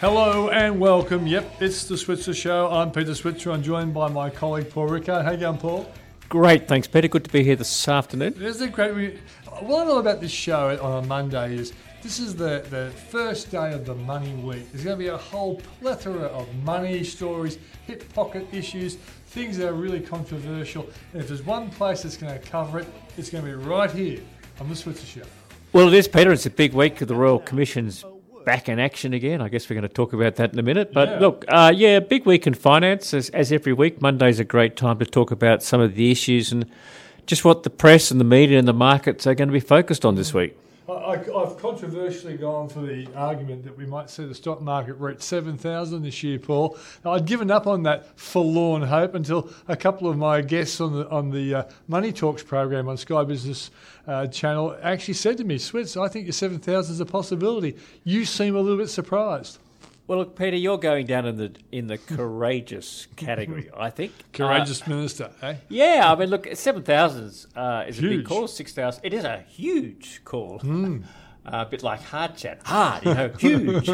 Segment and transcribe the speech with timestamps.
[0.00, 1.26] Hello and welcome.
[1.26, 2.70] Yep, it's the Switzer Show.
[2.70, 3.50] I'm Peter Switzer.
[3.50, 5.24] I'm joined by my colleague Paul Rickard.
[5.24, 5.90] How you going, Paul?
[6.28, 7.08] Great, thanks, Peter.
[7.08, 8.40] Good to be here this afternoon.
[8.40, 8.94] Isn't it great?
[8.94, 9.18] We,
[9.58, 13.50] what I love about this show on a Monday is this is the, the first
[13.50, 14.70] day of the money week.
[14.70, 18.94] There's going to be a whole plethora of money stories, hip pocket issues,
[19.26, 20.88] things that are really controversial.
[21.12, 23.90] And if there's one place that's going to cover it, it's going to be right
[23.90, 24.20] here
[24.60, 25.26] on the Switzer Show.
[25.72, 26.30] Well, it is, Peter.
[26.30, 27.00] It's a big week.
[27.00, 28.04] Of the Royal Commission's
[28.48, 29.42] back in action again.
[29.42, 30.94] I guess we're going to talk about that in a minute.
[30.94, 31.18] But Yeah.
[31.18, 34.00] look, uh, yeah, big week in finance, as, as every week.
[34.00, 36.64] Monday's a great time to talk about some of the issues and
[37.26, 40.06] just what the press and the media and the markets are going to be focused
[40.06, 40.56] on this week.
[40.88, 45.20] I, I've controversially gone for the argument that we might see the stock market reach
[45.20, 46.78] 7,000 this year, Paul.
[47.04, 50.94] Now, I'd given up on that forlorn hope until a couple of my guests on
[50.94, 53.70] the on the uh, Money Talks program on Sky Business
[54.06, 57.76] uh, channel actually said to me, Switz, I think your 7,000 is a possibility.
[58.04, 59.58] You seem a little bit surprised.
[60.08, 64.12] Well, look, Peter, you're going down in the in the courageous category, I think.
[64.32, 65.56] Courageous Uh, minister, eh?
[65.68, 68.48] Yeah, I mean, look, seven thousand uh, is a big call.
[68.48, 70.60] Six thousand, it is a huge call.
[71.46, 73.88] Uh, a bit like hard chat, hard, you know, huge.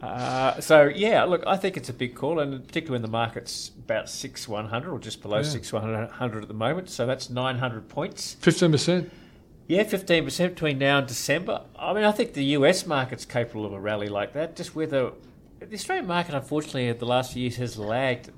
[0.00, 3.72] uh, so yeah, look, I think it's a big call, and particularly when the market's
[3.76, 5.42] about six one hundred or just below Yeah.
[5.42, 6.88] six one hundred at the moment.
[6.88, 8.36] So that's nine hundred points.
[8.42, 9.10] 15%.
[9.68, 11.62] Yeah, fifteen percent between now and December.
[11.78, 14.56] I mean, I think the US market's capable of a rally like that.
[14.56, 15.12] Just whether
[15.60, 18.30] the Australian market, unfortunately, the last few years has lagged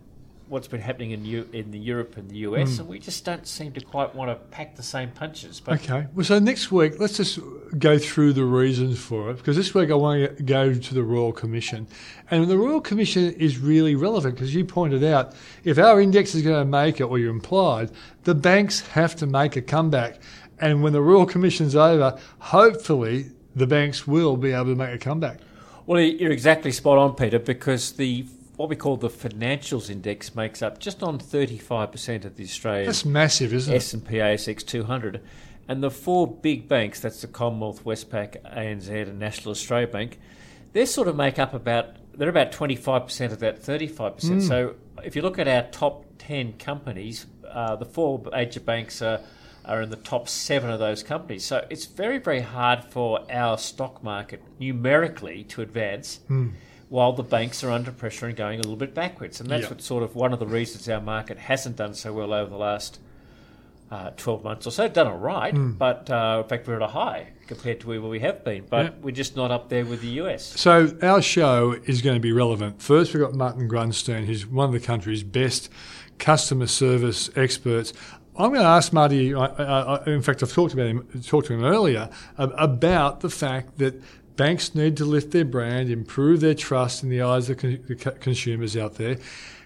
[0.50, 2.80] what's been happening in U- in the Europe and the US, hmm.
[2.80, 5.60] and we just don't seem to quite want to pack the same punches.
[5.60, 6.08] But Okay.
[6.12, 7.38] Well, so next week, let's just
[7.78, 11.04] go through the reasons for it because this week I want to go to the
[11.04, 11.86] Royal Commission.
[12.32, 16.42] And the Royal Commission is really relevant because you pointed out if our index is
[16.42, 17.92] going to make it, or you implied,
[18.24, 20.18] the banks have to make a comeback.
[20.60, 24.98] And when the Royal Commission's over, hopefully the banks will be able to make a
[24.98, 25.40] comeback.
[25.86, 28.26] well, you're exactly spot on, Peter, because the
[28.56, 33.06] what we call the financials index makes up just on 35% of the Australian That's
[33.06, 33.76] massive, isn't it?
[33.78, 35.22] S&P ASX 200.
[35.66, 40.18] And the four big banks, that's the Commonwealth, Westpac, ANZ and National Australia Bank,
[40.74, 44.46] they sort of make up about, they're about 25% of that 35%.
[44.46, 49.20] So if you look at our top 10 companies, uh, the four major banks are,
[49.64, 51.44] are in the top seven of those companies.
[51.44, 56.20] So it's very, very hard for our stock market numerically to advance
[56.88, 59.40] while the banks are under pressure and going a little bit backwards.
[59.40, 59.68] And that's Yeah.
[59.70, 62.56] what sort of one of the reasons our market hasn't done so well over the
[62.56, 62.98] last
[63.92, 64.86] uh, 12 months or so.
[64.88, 68.20] Done all right, but uh, in fact, we're at a high compared to where we
[68.20, 68.64] have been.
[68.70, 68.90] But Yeah.
[69.02, 70.44] we're just not up there with the US.
[70.60, 72.80] So our show is going to be relevant.
[72.80, 75.68] First, we've got Martin Grunstein, who's one of the country's best
[76.18, 77.92] customer service experts.
[78.36, 79.34] I'm going to ask Marty.
[79.34, 82.08] I, I, in fact, I've talked about him, talked to him earlier
[82.38, 84.00] about the fact that
[84.36, 87.76] banks need to lift their brand, improve their trust in the eyes of the
[88.20, 89.18] consumers out there.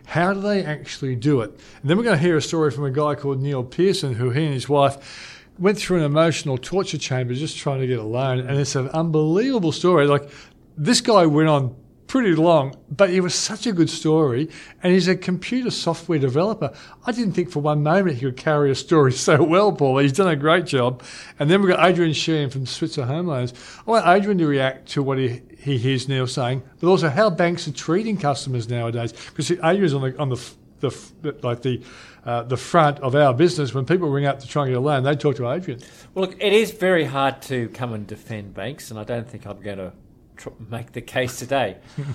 [0.07, 1.51] How do they actually do it?
[1.81, 4.31] And then we're going to hear a story from a guy called Neil Pearson, who
[4.31, 8.03] he and his wife went through an emotional torture chamber just trying to get a
[8.03, 8.41] loan.
[8.41, 10.07] And it's an unbelievable story.
[10.07, 10.29] Like,
[10.77, 11.77] this guy went on
[12.07, 14.49] pretty long, but it was such a good story.
[14.83, 16.73] And he's a computer software developer.
[17.07, 19.99] I didn't think for one moment he could carry a story so well, Paul.
[19.99, 21.03] He's done a great job.
[21.39, 23.53] And then we've got Adrian Sheahan from Switzer Home Loans.
[23.87, 27.31] I want Adrian to react to what he, he hears Neil saying, but also how
[27.31, 29.13] banks are treating customers nowadays.
[29.13, 30.51] Because Adrian's on the, on the,
[30.81, 31.83] the, like the,
[32.25, 33.75] uh, the front of our business.
[33.75, 35.81] When people ring up to try and get a loan, they talk to Adrian.
[36.15, 39.47] Well, look, it is very hard to come and defend banks, and I don't think
[39.47, 39.93] I'm going to
[40.37, 41.77] tr- make the case today.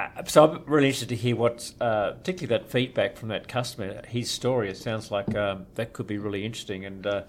[0.00, 4.00] Uh, so I'm really interested to hear what, uh, particularly that feedback from that customer,
[4.06, 4.70] his story.
[4.70, 6.84] It sounds like um, that could be really interesting.
[6.84, 7.22] And uh,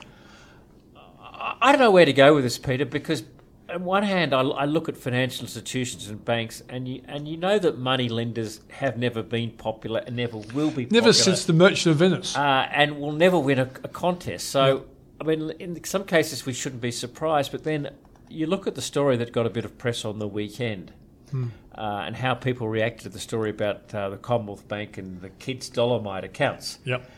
[1.62, 3.24] I don't know where to go with this, Peter, because
[3.70, 7.38] on one hand, I, I look at financial institutions and banks, and you and you
[7.38, 10.84] know that money lenders have never been popular and never will be.
[10.86, 12.36] Never popular since the Merchant of Venice.
[12.36, 14.50] uh, and will never win a, a contest.
[14.50, 14.86] So,
[15.20, 17.90] I mean, in some cases we shouldn't be surprised, but then
[18.30, 20.94] you look at the story that got a bit of press on the weekend.
[21.76, 25.30] Uh, and how people reacted to the story about uh, the Commonwealth Bank and the
[25.30, 26.80] kids' Dollarmite accounts.
[26.84, 27.10] yep.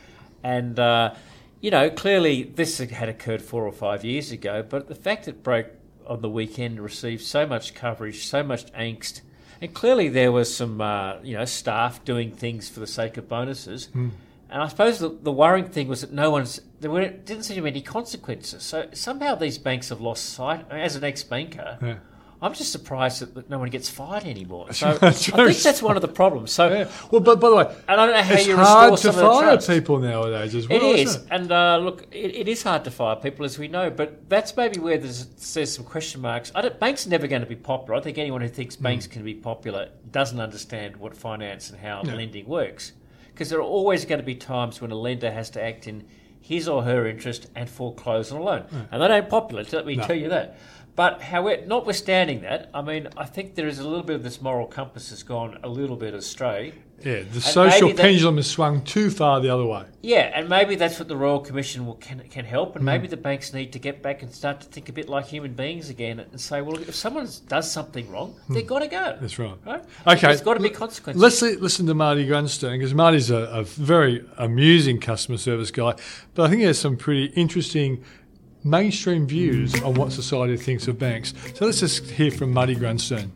[0.44, 1.16] And, uh,
[1.62, 5.44] you know, clearly this had occurred four or five years ago, but the fact it
[5.44, 5.68] broke
[6.08, 9.22] on the weekend received so much coverage, so much angst,
[9.62, 13.30] and clearly there was some uh, you know staff doing things for the sake of
[13.30, 13.86] bonuses.
[13.88, 14.10] Hmm.
[14.50, 17.56] And I suppose the, the worrying thing was that no one's there were, didn't seem
[17.56, 18.63] to be any consequences.
[18.63, 20.66] So somehow these banks have lost sight.
[20.72, 21.95] As an ex-banker, Yeah.
[22.44, 24.74] I'm just surprised that, that no one gets fired anymore.
[24.74, 26.51] So I think that's one of the problems.
[26.51, 26.89] So Yeah.
[27.12, 29.10] Well, but by the way, and I don't know how it's you hard to some
[29.12, 30.80] of the fire people nowadays as well.
[30.80, 31.28] It is, it?
[31.30, 33.92] and uh, look, it, it is hard to fire people, as we know.
[33.92, 36.51] But that's maybe where there's, there's some question marks.
[36.56, 38.00] I don't, banks are never going to be popular.
[38.00, 38.86] I think anyone who thinks Hmm.
[38.86, 42.94] banks can be popular doesn't understand what finance and how lending works.
[43.31, 46.06] Because there are always going to be times when a lender has to act in
[46.41, 48.81] his or her interest and foreclose on a loan, hmm.
[48.91, 49.63] and that ain't popular.
[49.71, 50.57] Let me tell you that.
[50.95, 54.41] But however, notwithstanding that, I mean, I think there is a little bit of this
[54.41, 56.73] moral compass has gone a little bit astray.
[57.03, 59.86] Yeah, the social pendulum has swung too far the other way.
[60.01, 62.88] Yeah, and maybe that's what the Royal Commission will, can can help, and hmm.
[62.88, 65.53] maybe the banks need to get back and start to think a bit like human
[65.53, 68.53] beings again, and say, well, if someone does something wrong, hmm.
[68.53, 69.18] they've got to go.
[69.19, 69.57] That's right.
[69.65, 69.83] Right?
[70.07, 70.27] Okay.
[70.27, 71.21] There's got to be consequences.
[71.21, 75.95] Let's listen to Marty Grunstein because Marty's a, a very amusing customer service guy,
[76.36, 78.03] but I think he has some pretty interesting
[78.63, 81.33] mainstream views on what society thinks of banks.
[81.56, 83.31] So let's just hear from Marty Grunstein.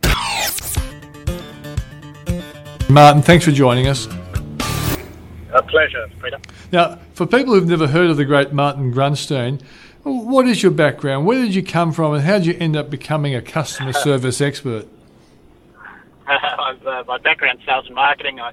[2.89, 4.07] Martin, thanks for joining us.
[5.53, 6.37] A pleasure, Peter.
[6.71, 9.59] Now, for people who've never heard of the great Martin Grunstein,
[10.03, 11.25] what is your background?
[11.25, 14.41] Where did you come from, and how did you end up becoming a customer service
[14.41, 14.87] expert?
[16.85, 18.39] Uh, my background sales and marketing.
[18.39, 18.51] I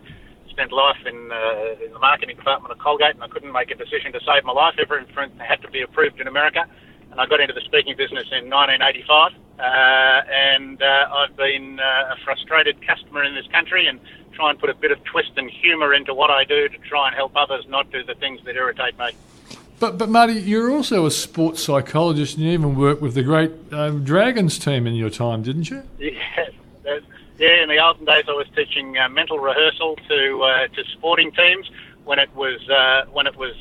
[0.48, 3.74] spent life in, uh, in the marketing department of Colgate, and I couldn't make a
[3.74, 4.74] decision to save my life.
[4.80, 6.64] Every imprint had to be approved in America,
[7.10, 9.32] and I got into the speaking business in 1985.
[9.58, 14.00] Uh, and uh, I've been uh, a frustrated customer in this country, and
[14.32, 17.08] try and put a bit of twist and humour into what I do to try
[17.08, 19.10] and help others not do the things that irritate me.
[19.78, 23.50] But, but Marty, you're also a sports psychologist, and you even worked with the great
[23.72, 25.82] um, Dragons team in your time, didn't you?
[26.84, 26.98] Yeah,
[27.38, 31.32] Yeah, in the olden days, I was teaching uh, mental rehearsal to uh, to sporting
[31.32, 31.68] teams
[32.04, 33.54] when it was uh, when it was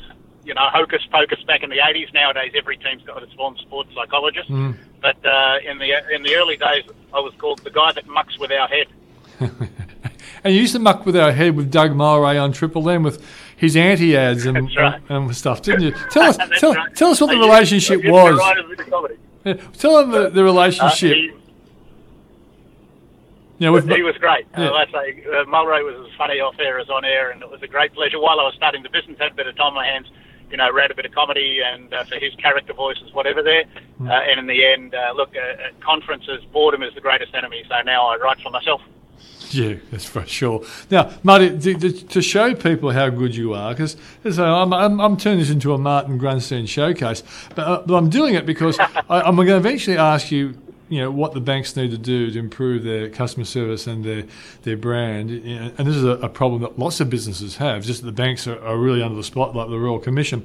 [0.44, 2.12] you know hocus pocus back in the '80s.
[2.12, 4.48] Nowadays, every team's got its own sports psychologist.
[5.00, 8.38] But uh, in the in the early days, I was called the guy that mucks
[8.38, 8.86] with our head.
[10.44, 13.24] And you used to muck with our head with Doug Mulray on Triple M with
[13.56, 15.00] his anti ads and, right.
[15.08, 15.92] and, stuff, didn't you?
[16.10, 16.94] Tell us, tell, right.
[16.96, 18.38] tell us what the relationship used was.
[18.38, 19.14] write a bit of comedy.
[19.44, 21.14] Yeah, Tell them the, the Uh, relationship.
[21.14, 21.34] he, you
[23.60, 24.46] know, with, he was great.
[24.58, 24.70] Yeah.
[24.70, 27.48] Uh, I say uh, Mulray was as funny off air as on air, and it
[27.50, 28.18] was a great pleasure.
[28.18, 30.10] While I was starting the business, had a bit of time on my hands.
[30.52, 33.64] You know, read a bit of comedy and uh, for his character voices, whatever there.
[33.98, 34.08] Hmm.
[34.08, 37.64] Uh, and in the end, uh, look, uh, at conferences, boredom is the greatest enemy.
[37.68, 38.80] So now I write for myself.
[39.50, 40.64] Yeah, that's for sure.
[40.90, 43.96] Now, Marty, to, to, to show people how good you are, because
[44.38, 47.22] I'm, I'm, I'm turning this into a Martin Grunstein showcase,
[47.54, 50.54] but, uh, but I'm doing it because I, I'm going to eventually ask you,
[50.92, 54.24] you know, what the banks need to do to improve their customer service and their
[54.64, 55.30] their brand.
[55.30, 57.82] And this is a, problem that lots of businesses have.
[57.82, 60.44] Just that the banks are, are really under the spotlight of the Royal Commission.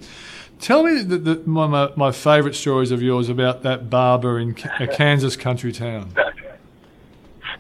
[0.62, 4.56] Tell me the, the, my, my, my favourite stories of yours about that barber in
[4.80, 6.14] a Kansas country town.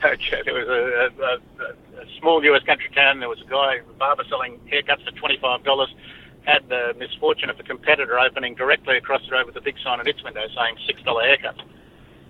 [0.05, 3.19] Okay, there was a, a, a, small US country town.
[3.19, 5.89] There was a guy, a barber, selling haircuts for twenty five dollars.
[6.43, 9.99] Had the misfortune of a competitor opening directly across the road with a big sign
[9.99, 11.61] on its window saying six dollar haircuts.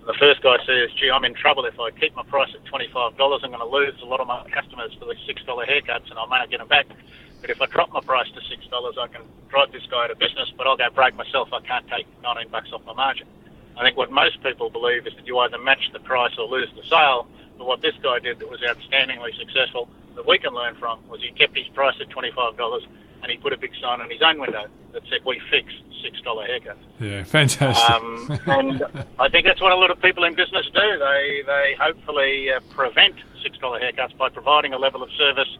[0.08, 1.66] The first guy says, "Gee, I'm in trouble.
[1.66, 4.20] If I keep my price at twenty five dollars, I'm going to lose a lot
[4.20, 6.86] of my customers for the six dollar haircuts, and I may not get them back.
[7.42, 10.10] But if I drop my price to six dollars, I can drive this guy out
[10.10, 10.50] of business.
[10.56, 11.52] But I'll go break myself.
[11.52, 13.26] I can't take nineteen bucks off my margin."
[13.76, 16.70] I think what most people believe is that you either match the price or lose
[16.74, 17.28] the sale.
[17.58, 21.20] But what this guy did that was outstandingly successful, that we can learn from, was
[21.20, 22.56] he kept his price at $25
[23.22, 25.72] and he put a big sign on his own window that said, we fix
[26.04, 26.76] $6 haircuts.
[27.00, 27.90] Yeah, fantastic.
[27.90, 28.84] Um, and
[29.18, 30.98] I think that's what a lot of people in business do.
[30.98, 35.58] They, they hopefully uh, prevent $6 haircuts by providing a level of service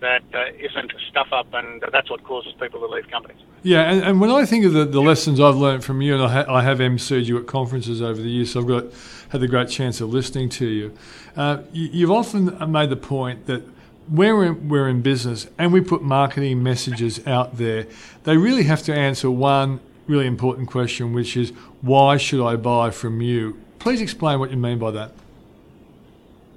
[0.00, 3.38] that uh, isn't a stuff up, and that's what causes people to leave companies.
[3.62, 6.22] Yeah, and, and when I think of the, the lessons I've learned from you, and
[6.22, 8.84] I, ha- I have emceed you at conferences over the years, so I've got
[9.30, 10.96] had the great chance of listening to you.
[11.36, 13.62] Uh, you you've often made the point that
[14.10, 17.86] we're in, we're in business and we put marketing messages out there,
[18.24, 21.50] they really have to answer one really important question, which is
[21.82, 23.60] why should I buy from you?
[23.78, 25.12] Please explain what you mean by that.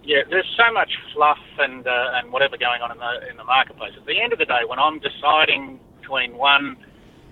[0.04, 3.44] Yeah, there's so much fluff and uh, and whatever going on in the in the
[3.44, 3.94] marketplace.
[3.96, 6.76] At the end of the day, when I'm deciding between one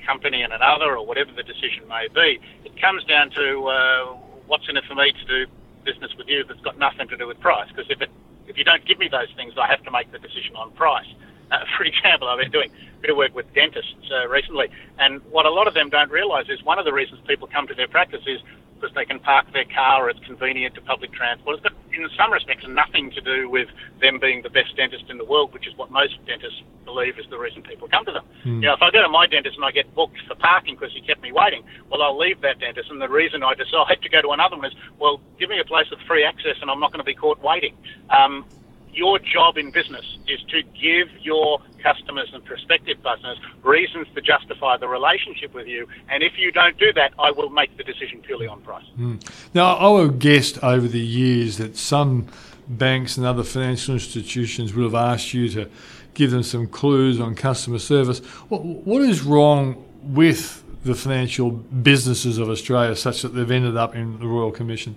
[0.05, 4.05] company and another, or whatever the decision may be, it comes down to uh,
[4.45, 5.51] what's in it for me to do
[5.83, 7.67] business with you that's got nothing to do with price.
[7.69, 8.09] Because if it
[8.49, 11.07] if you don't give me those things, I have to make the decision on price.
[11.51, 15.21] Uh, for example, I've been doing a bit of work with dentists uh, recently, and
[15.31, 17.73] what a lot of them don't realise is one of the reasons people come to
[17.75, 18.41] their practice is
[18.79, 21.59] because they can park their car or it's convenient to public transport.
[21.59, 23.67] It's got, in some respects, nothing to do with
[23.99, 27.25] them being the best dentist in the world, which is what most dentists believe is
[27.29, 28.25] the reason people come to them.
[28.61, 30.93] You know, if I go to my dentist and I get booked for parking because
[30.93, 34.09] he kept me waiting, well, I'll leave that dentist, and the reason I decide to
[34.09, 36.79] go to another one is, well, give me a place with free access, and I'm
[36.79, 37.75] not going to be caught waiting.
[38.09, 38.45] Um,
[38.91, 44.77] your job in business is to give your customers and prospective customers reasons to justify
[44.77, 45.87] the relationship with you.
[46.09, 48.85] And if you don't do that, I will make the decision purely on price.
[48.95, 49.17] Hmm.
[49.53, 52.27] Now, I would have guessed over the years that some
[52.67, 55.69] banks and other financial institutions would have asked you to
[56.13, 58.19] give them some clues on customer service.
[58.49, 63.95] What, what is wrong with the financial businesses of Australia such that they've ended up
[63.95, 64.95] in the Royal Commission?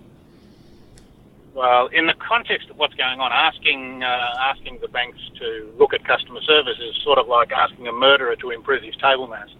[1.54, 5.92] Well, in the context of what's going on, asking uh, asking the banks to look
[5.92, 9.54] at customer service is sort of like asking a murderer to improve his table manners.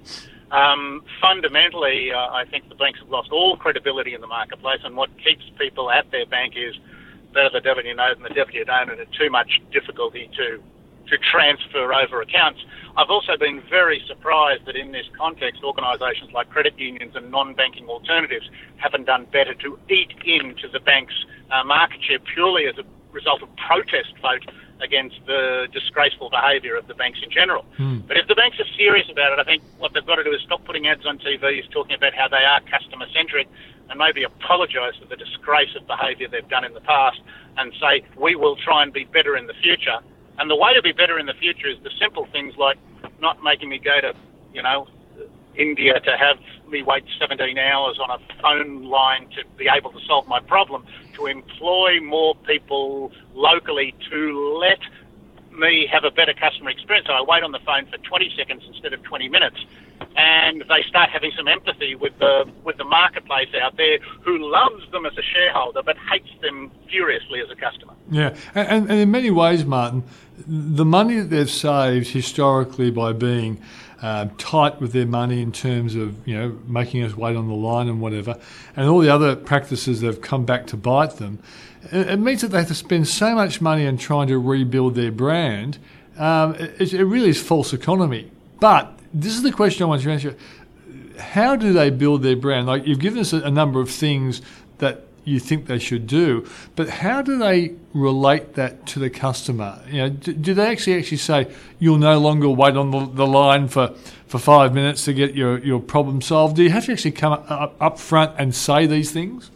[0.51, 4.97] Um, fundamentally, uh, I think the banks have lost all credibility in the marketplace, and
[4.97, 6.75] what keeps people at their bank is
[7.35, 10.31] better the devil you know than the devil you don't, and it's too much difficulty
[10.37, 10.63] to
[11.09, 12.61] to transfer over accounts.
[12.97, 17.87] I've also been very surprised that in this context, organisations like credit unions and non-banking
[17.89, 21.15] alternatives haven't done better to eat into the bank's
[21.51, 24.45] uh, market share purely as a result of protest vote
[24.81, 27.65] against the disgraceful behaviour of the banks in general.
[28.09, 30.33] But if the banks are serious about it, I think what they've got to do
[30.33, 33.49] is stop putting ads on TVs talking about how they are customer centric
[33.89, 37.21] and maybe apologise for the disgrace of behaviour they've done in the past
[37.59, 40.01] and say, we will try and be better in the future.
[40.43, 42.77] And the way to be better in the future is the simple things like
[43.21, 44.13] not making me go to,
[44.53, 44.89] you know,
[45.55, 46.37] India to have
[46.69, 50.85] me wait 17 hours on a phone line to be able to solve my problem,
[51.13, 54.81] to employ more people locally to let
[55.57, 57.07] me have a better customer experience.
[57.07, 59.59] So I wait on the phone for 20 seconds instead of 20 minutes.
[60.17, 64.91] And they start having some empathy with the with the marketplace out there who loves
[64.91, 67.95] them as a shareholder but hates them furiously as a customer.
[68.11, 70.03] Yeah, and, and in many ways, Martin,
[70.47, 73.61] the money that they've saved historically by being
[74.01, 77.55] uh, tight with their money in terms of you know making us wait on the
[77.55, 78.39] line and whatever,
[78.77, 81.39] and all the other practices that have come back to bite them,
[81.93, 85.13] it, means that they have to spend so much money on trying to rebuild their
[85.13, 85.79] brand.
[86.19, 88.31] Um, it, it really is false economy.
[88.61, 90.37] But this is the question I want you to answer
[91.19, 92.67] how do they build their brand?
[92.67, 94.43] Like you've given us a, a number of things
[94.79, 99.81] that you think they should do, but how do they relate that to the customer?
[99.89, 103.27] You know, do, do they actually actually say you'll no longer wait on the, the
[103.27, 103.95] line for,
[104.27, 106.57] for five minutes to get your, your problem solved?
[106.57, 109.51] Do you have to actually come up, up, up front and say these things?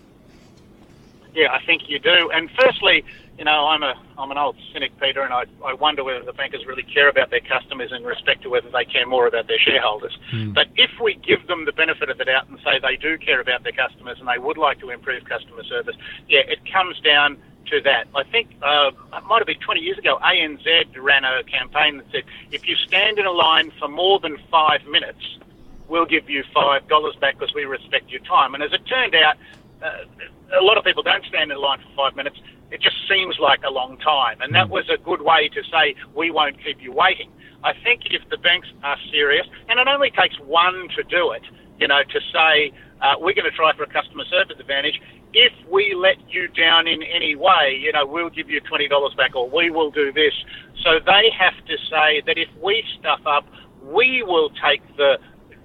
[1.34, 2.30] Yeah, I think you do.
[2.32, 3.04] And firstly,
[3.38, 6.32] you know, I'm a I'm an old cynic, Peter, and I, I wonder whether the
[6.32, 9.58] bankers really care about their customers in respect to whether they care more about their
[9.58, 10.16] shareholders.
[10.54, 13.40] But if we give them the benefit of the doubt and say they do care
[13.40, 15.96] about their customers and they would like to improve customer service,
[16.28, 18.06] yeah, it comes down to that.
[18.14, 22.06] I think uh, it might have been 20 years ago, ANZ ran a campaign that
[22.12, 25.38] said if you stand in a line for more than five minutes,
[25.88, 28.54] we'll give you five dollars back because we respect your time.
[28.54, 29.36] And as it turned out,
[29.82, 32.38] uh, a lot of people don't stand in line for five minutes.
[32.70, 35.94] It just seems like a long time, and that was a good way to say
[36.14, 37.30] we won't keep you waiting.
[37.62, 41.42] I think if the banks are serious, and it only takes one to do it,
[41.78, 45.00] you know, to say uh, we're going to try for a customer service advantage.
[45.32, 49.14] If we let you down in any way, you know, we'll give you twenty dollars
[49.14, 50.32] back, or we will do this.
[50.82, 53.44] So they have to say that if we stuff up,
[53.82, 55.18] we will take the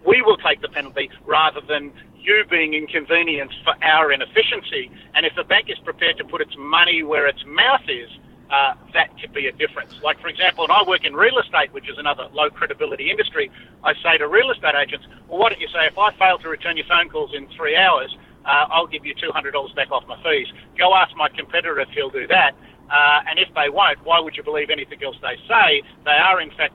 [0.06, 4.92] we will take the penalty rather than you being inconvenienced for our inefficiency.
[5.16, 8.10] And if the bank is prepared to put its money where its mouth is,
[8.52, 9.94] uh, that could be a difference.
[10.04, 13.50] Like, for example, and I work in real estate, which is another low credibility industry,
[13.84, 16.50] I say to real estate agents, well, why don't you say, if I fail to
[16.50, 20.22] return your phone calls in three hours, uh, I'll give you $200 back off my
[20.22, 20.48] fees.
[20.78, 22.52] Go ask my competitor if he'll do that.
[22.90, 25.82] Uh, and if they won't, why would you believe anything else they say?
[26.04, 26.74] They are, in fact,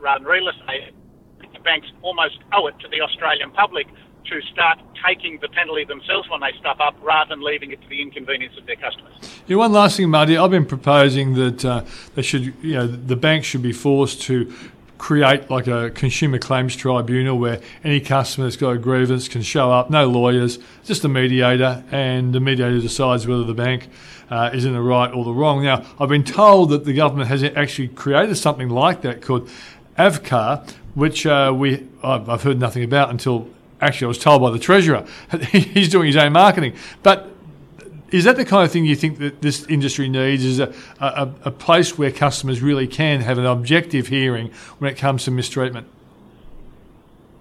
[0.00, 0.92] rather than real estate,
[1.66, 3.88] banks almost owe it to the Australian public
[4.30, 7.88] to start taking the penalty themselves when they stuff up rather than leaving it to
[7.88, 9.12] the inconvenience of their customers.
[9.46, 10.36] Yeah, one last thing, Marty.
[10.36, 14.52] I've been proposing that uh, they should, you know, the banks should be forced to
[14.98, 19.70] create like a consumer claims tribunal where any customer that's got a grievance can show
[19.70, 23.88] up, no lawyers, just a mediator, and the mediator decides whether the bank
[24.30, 25.62] uh, is in the right or the wrong.
[25.62, 29.48] Now, I've been told that the government has actually created something like that called
[29.98, 33.48] AFCA, which uh, we I've heard nothing about until
[33.80, 35.06] actually I was told by the treasurer.
[35.52, 36.74] He's doing his own marketing,
[37.04, 37.30] but
[38.10, 40.44] is that the kind of thing you think that this industry needs?
[40.44, 44.96] Is a, a, a place where customers really can have an objective hearing when it
[44.96, 45.86] comes to mistreatment?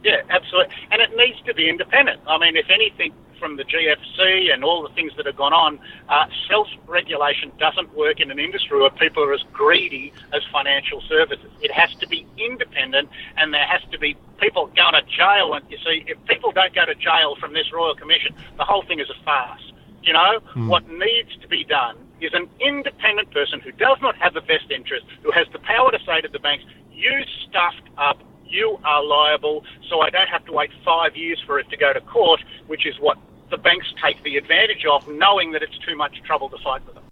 [0.05, 0.75] Yeah, absolutely.
[0.91, 2.21] And it needs to be independent.
[2.27, 5.79] I mean, if anything, from the GFC and all the things that have gone on,
[6.07, 11.49] uh, self-regulation doesn't work in an industry where people are as greedy as financial services.
[11.61, 15.53] It has to be independent, and there has to be people going to jail.
[15.53, 18.83] And you see, if people don't go to jail from this Royal Commission, the whole
[18.83, 19.73] thing is a farce.
[20.03, 24.35] You know, what needs to be done is an independent person who does not have
[24.35, 27.11] a best interest, who has the power to say to the banks, you
[27.49, 28.21] stuffed up,
[28.55, 31.91] you are liable, so I don't have to wait five years for it to go
[31.91, 33.17] to court, which is what
[33.51, 36.95] the banks take the advantage of, knowing that it's too much trouble to fight with
[36.95, 37.03] them.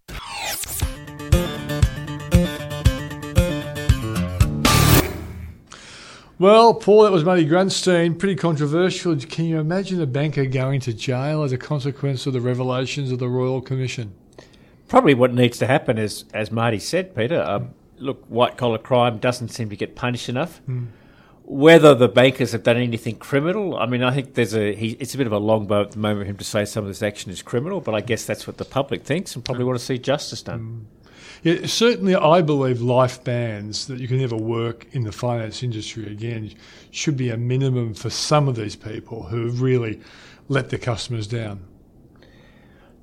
[6.39, 8.17] Well, Paul, that was Marty Grunstein.
[8.17, 9.15] Pretty controversial.
[9.15, 13.19] Can you imagine a banker going to jail as a consequence of the revelations of
[13.19, 14.13] the Royal Commission?
[14.87, 19.19] Probably what needs to happen is, as Marty said, Peter, um, look, white collar crime
[19.19, 20.59] doesn't seem to get punished enough.
[21.45, 25.13] Whether the bankers have done anything criminal, I mean, I think there's a he, it's
[25.13, 26.87] a bit of a long bow at the moment for him to say some of
[26.87, 29.77] this action is criminal, but I guess that's what the public thinks and probably want
[29.77, 30.87] to see justice done.
[30.89, 31.03] Mm.
[31.43, 36.09] Yeah, certainly, I believe life bans that you can never work in the finance industry
[36.09, 36.53] again
[36.89, 39.99] should be a minimum for some of these people who have really
[40.47, 41.65] let their customers down.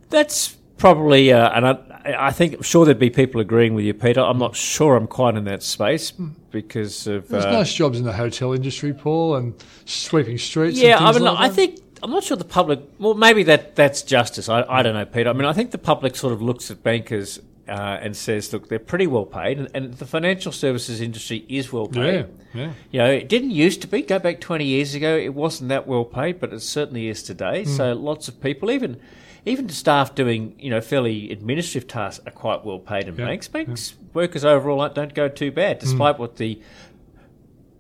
[0.09, 1.78] That's probably, uh, and I,
[2.18, 4.20] I think I'm sure there'd be people agreeing with you, Peter.
[4.20, 6.10] I'm not sure I'm quite in that space
[6.50, 7.28] because of.
[7.28, 10.78] There's uh, nice jobs in the hotel industry, Paul, and sweeping streets.
[10.78, 12.80] Yeah, and I mean, like I think I'm not sure the public.
[12.99, 14.49] Well, maybe that that's justice.
[14.49, 15.30] I, I don't know, Peter.
[15.30, 18.68] I mean, I think the public sort of looks at bankers uh, and says, look,
[18.68, 22.26] they're pretty well paid, and, and the financial services industry is well paid.
[22.54, 22.72] Yeah, yeah.
[22.90, 24.02] You know, it didn't used to be.
[24.02, 27.64] Go back 20 years ago, it wasn't that well paid, but it certainly is today.
[27.64, 29.00] So lots of people, even
[29.47, 33.49] even staff doing you know fairly administrative tasks, are quite well paid in Yeah, banks.
[33.49, 36.61] Banks workers overall don't go too bad, despite what the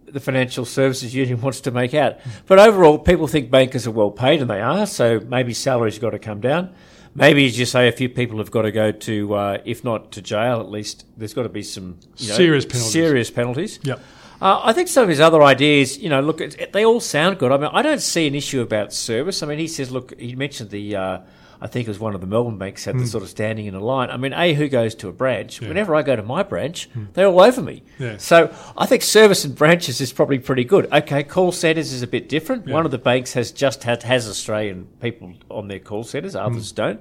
[0.06, 2.18] the financial services union wants to make out.
[2.46, 4.86] But overall, people think bankers are well paid, and they are.
[4.86, 6.74] So maybe salaries got to come down.
[7.14, 10.12] Maybe, as you say, a few people have got to go to, uh, if not
[10.12, 12.92] to jail, at least there's got to be some you know, Serious penalties.
[12.92, 13.80] Serious penalties.
[13.82, 14.00] Yep.
[14.40, 16.38] Uh, I think some of his other ideas, you know, look,
[16.72, 17.50] they all sound good.
[17.50, 19.42] I mean, I don't see an issue about service.
[19.42, 21.18] I mean, he says, look, he mentioned the, uh,
[21.62, 23.06] I think it was one of the Melbourne banks had the hmm.
[23.06, 24.10] sort of standing in a line.
[24.10, 25.60] I mean, A, who goes to a branch?
[25.60, 27.06] Whenever I go to my branch, hmm.
[27.12, 27.82] they're all over me.
[27.98, 28.16] Yeah.
[28.16, 30.90] So I think service in branches is probably pretty good.
[30.90, 32.66] Okay, call centres is a bit different.
[32.66, 36.38] One of the banks has just had, has Australian people on their call centres, hmm.
[36.38, 37.00] others don't.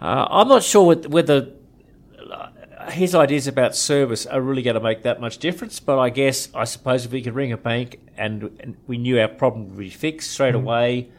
[0.00, 1.52] Uh, I'm not sure whether
[2.30, 5.80] uh, his ideas about service are really going to make that much difference.
[5.80, 9.18] But I guess, I suppose, if we could ring a bank and, and we knew
[9.20, 11.10] our problem would be fixed straight away,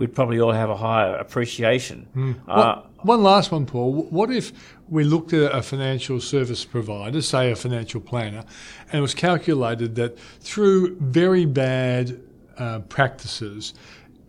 [0.00, 2.06] we'd probably all have a higher appreciation.
[2.48, 3.92] Uh, One last one, Paul.
[3.92, 4.50] What if
[4.88, 8.44] we looked at a financial service provider, say a financial planner,
[8.88, 12.18] and it was calculated that through very bad
[12.56, 13.74] uh, practices,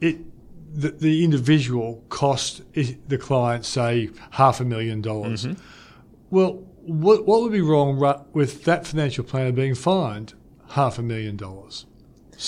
[0.01, 0.17] it
[0.73, 5.45] the, the individual cost the client, say, half a million dollars.
[6.29, 6.53] Well,
[6.83, 7.97] what, what would be wrong
[8.33, 10.33] with that financial planner being fined
[10.71, 11.85] half a million dollars?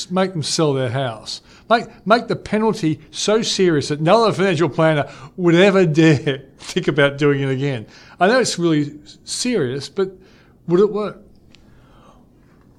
[0.09, 1.41] Make them sell their house.
[1.69, 6.87] Make, make the penalty so serious that no other financial planner would ever dare think
[6.87, 7.85] about doing it again.
[8.19, 10.11] I know it's really serious, but
[10.67, 11.19] would it work?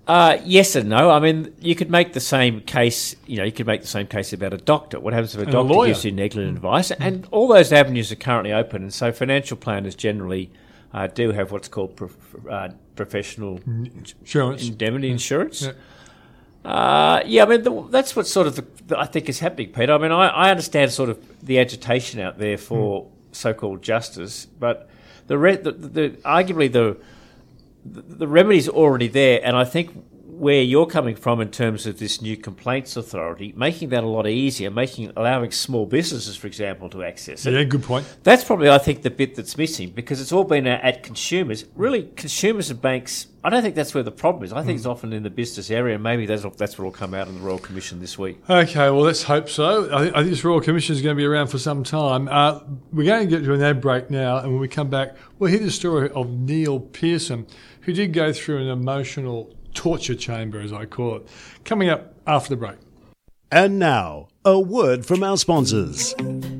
[0.06, 1.10] Uh, yes and no.
[1.10, 3.16] I mean, you could make the same case.
[3.26, 5.00] You know, you could make the same case about a doctor.
[5.00, 5.88] What happens if a And a doctor lawyer.
[5.88, 6.90] gives you negligent advice?
[6.90, 8.82] And all those avenues are currently open.
[8.82, 10.50] And so, financial planners generally
[10.92, 14.68] uh, do have what's called prof- uh, professional Insurance.
[14.68, 15.62] indemnity insurance.
[15.62, 15.72] Yeah.
[16.64, 19.72] Uh, yeah, I mean the, that's what sort of the, the, I think is happening,
[19.72, 19.92] Peter.
[19.92, 24.88] I mean, I, I understand sort of the agitation out there for so-called justice, but
[25.26, 26.96] the, re- the, the arguably the
[27.84, 30.04] the, the remedy's already there, and I think
[30.38, 34.26] where you're coming from in terms of this new complaints authority, making that a lot
[34.26, 37.52] easier, making allowing small businesses, for example, to access it.
[37.52, 38.06] Yeah, good point.
[38.22, 41.64] That's probably, I think, the bit that's missing because it's all been at- consumers.
[41.74, 43.28] Really, consumers and banks.
[43.42, 44.52] I don't think that's where the problem is.
[44.52, 47.12] I think it's often in the business area, and maybe that's that's what will come
[47.12, 48.38] out in the Royal Commission this week.
[48.48, 49.94] Okay, well, let's hope so.
[49.94, 52.26] I think, I think this Royal Commission is going to be around for some time.
[52.28, 52.60] Uh,
[52.92, 55.50] we're going to get to an ad break now, and when we come back, we'll
[55.50, 57.46] hear the story of Neil Pearson,
[57.82, 61.28] who did go through an emotional torture chamber, as I call it.
[61.64, 62.76] Coming up after the break.
[63.52, 66.14] And now, a word from our sponsors.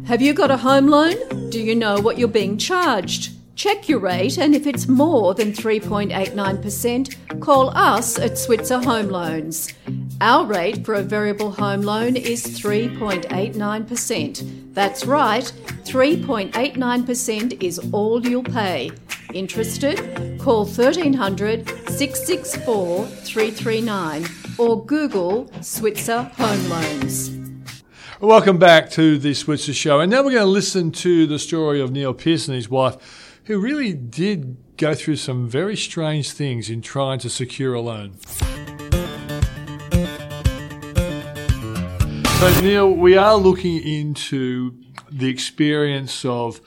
[0.07, 1.51] Have you got a home loan?
[1.51, 3.33] Do you know what you're being charged?
[3.57, 9.73] Check your rate, and if it's more than 3.89%, call us at Switzer Home Loans.
[10.21, 14.73] Our rate for a variable home loan is 3.89%.
[14.73, 15.43] That's right,
[15.85, 18.93] 3.89% is all you'll pay.
[19.33, 20.39] Interested?
[20.39, 27.33] Call 1300 664 339 or Google Switzer Home Loans.
[28.21, 29.99] Welcome back to the Switzer Show.
[29.99, 33.41] And now we're going to listen to the story of Neil Pearson and his wife,
[33.47, 38.15] who really did go through some very strange things in trying to secure a loan.
[42.41, 44.75] So, Neil, we are looking into
[45.11, 46.61] the experience of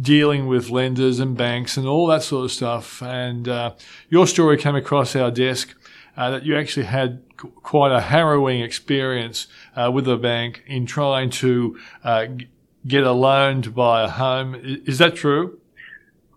[0.00, 3.02] dealing with lenders and banks and all that sort of stuff.
[3.02, 3.74] And uh,
[4.08, 5.74] your story came across our desk
[6.16, 10.86] uh, that you actually had qu- quite a harrowing experience uh, with a bank in
[10.86, 12.48] trying to uh, g-
[12.86, 14.54] get a loan to buy a home.
[14.54, 15.60] Is that true?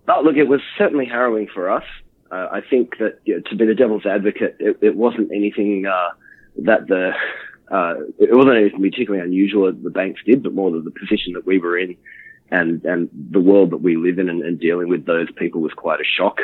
[0.07, 1.85] Oh, look, it was certainly harrowing for us.
[2.31, 5.85] Uh, I think that you know, to be the devil's advocate, it, it wasn't anything
[5.85, 6.09] uh,
[6.63, 7.11] that the
[7.71, 11.45] uh, it wasn't anything particularly unusual that the banks did, but more the position that
[11.45, 11.95] we were in
[12.51, 15.73] and and the world that we live in and, and dealing with those people was
[15.73, 16.37] quite a shock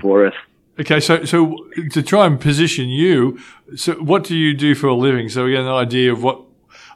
[0.00, 0.34] for us.
[0.78, 1.56] Okay, so so
[1.90, 3.38] to try and position you,
[3.76, 5.28] so what do you do for a living?
[5.28, 6.40] So we get an idea of what.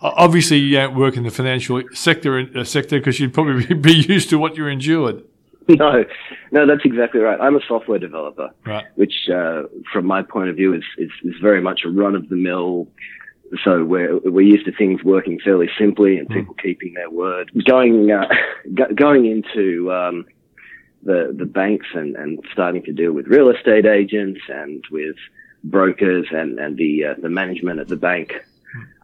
[0.00, 4.30] Obviously, you don't work in the financial sector uh, sector because you'd probably be used
[4.30, 5.24] to what you endured.
[5.68, 6.04] No,
[6.52, 7.38] no, that's exactly right.
[7.40, 8.86] I'm a software developer, Right.
[8.94, 12.28] which, uh, from my point of view, is, is, is very much a run of
[12.28, 12.86] the mill.
[13.64, 17.50] So we're, we're used to things working fairly simply and people keeping their word.
[17.66, 18.28] Going, uh,
[18.74, 20.26] go- going into, um,
[21.02, 25.16] the, the banks and, and starting to deal with real estate agents and with
[25.64, 28.32] brokers and, and the, uh, the management at the bank,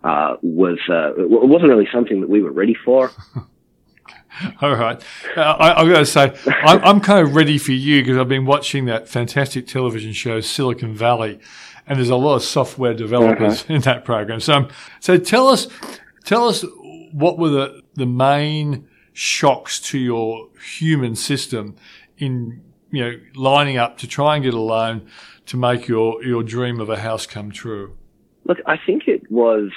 [0.02, 3.10] uh, was, uh, it wasn't really something that we were ready for.
[4.60, 5.02] All right.
[5.36, 8.28] Uh, I, I've got to say, I'm, I'm kind of ready for you because I've
[8.28, 11.38] been watching that fantastic television show, Silicon Valley,
[11.86, 14.40] and there's a lot of software developers in that program.
[14.40, 14.68] So, um,
[15.00, 15.68] so tell us,
[16.24, 16.64] tell us
[17.12, 21.76] what were the, the main shocks to your human system
[22.18, 25.08] in, you know, lining up to try and get a loan
[25.46, 27.96] to make your, your dream of a house come true?
[28.44, 29.70] Look, I think it was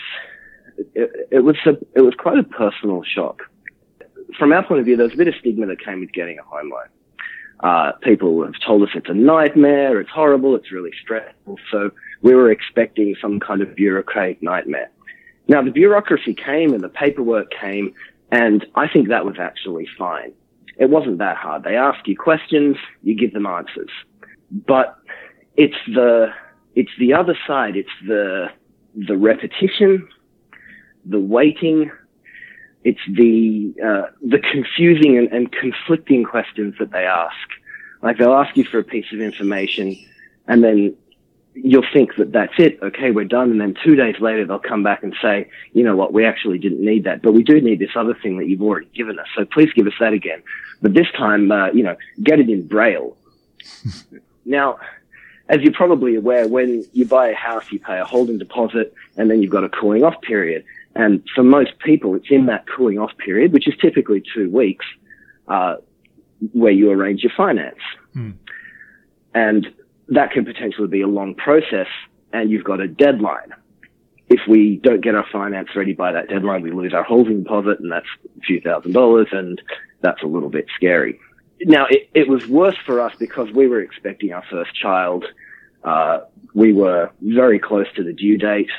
[0.94, 3.44] it, it was a, it was quite a personal shock.
[4.38, 6.38] From our point of view, there was a bit of stigma that came with getting
[6.40, 6.88] a home loan.
[7.62, 11.58] Uh, people have told us it's a nightmare, it's horrible, it's really stressful.
[11.72, 11.92] So
[12.22, 14.92] we were expecting some kind of bureaucratic nightmare.
[15.48, 17.94] Now the bureaucracy came and the paperwork came,
[18.32, 20.34] and I think that was actually fine.
[20.78, 21.64] It wasn't that hard.
[21.64, 23.90] They ask you questions, you give them answers.
[24.52, 24.96] But
[25.56, 26.28] it's the
[26.76, 27.76] it's the other side.
[27.76, 28.48] It's the
[28.96, 30.08] the repetition,
[31.06, 31.92] the waiting.
[32.84, 37.36] It's the uh, the confusing and, and conflicting questions that they ask.
[38.02, 39.98] Like they'll ask you for a piece of information,
[40.48, 40.96] and then
[41.64, 42.80] you'll think that that's it.
[42.82, 43.52] Okay, we're done.
[43.52, 46.60] And then two days later, they'll come back and say, you know what, we actually
[46.60, 49.28] didn't need that, but we do need this other thing that you've already given us.
[49.36, 50.44] So please give us that again.
[50.82, 53.18] But this time, uh, you know, get it in braille.
[54.46, 54.80] now,
[55.50, 59.30] as you're probably aware, when you buy a house, you pay a holding deposit and
[59.30, 60.64] then you've got a cooling off period.
[60.98, 64.86] And for most people, it's in that cooling off period, which is typically two weeks,
[65.48, 65.76] uh,
[66.54, 67.78] where you arrange your finance.
[69.36, 69.68] And
[70.10, 71.86] that can potentially be a long process
[72.34, 73.54] and you've got a deadline.
[74.28, 77.80] If we don't get our finance ready by that deadline, we lose our holding deposit
[77.80, 79.62] and that's a few thousand dollars and
[80.02, 81.20] that's a little bit scary.
[81.62, 85.26] Now, it, it was worse for us because we were expecting our first child.
[85.84, 86.22] Uh,
[86.56, 88.72] we were very close to the due date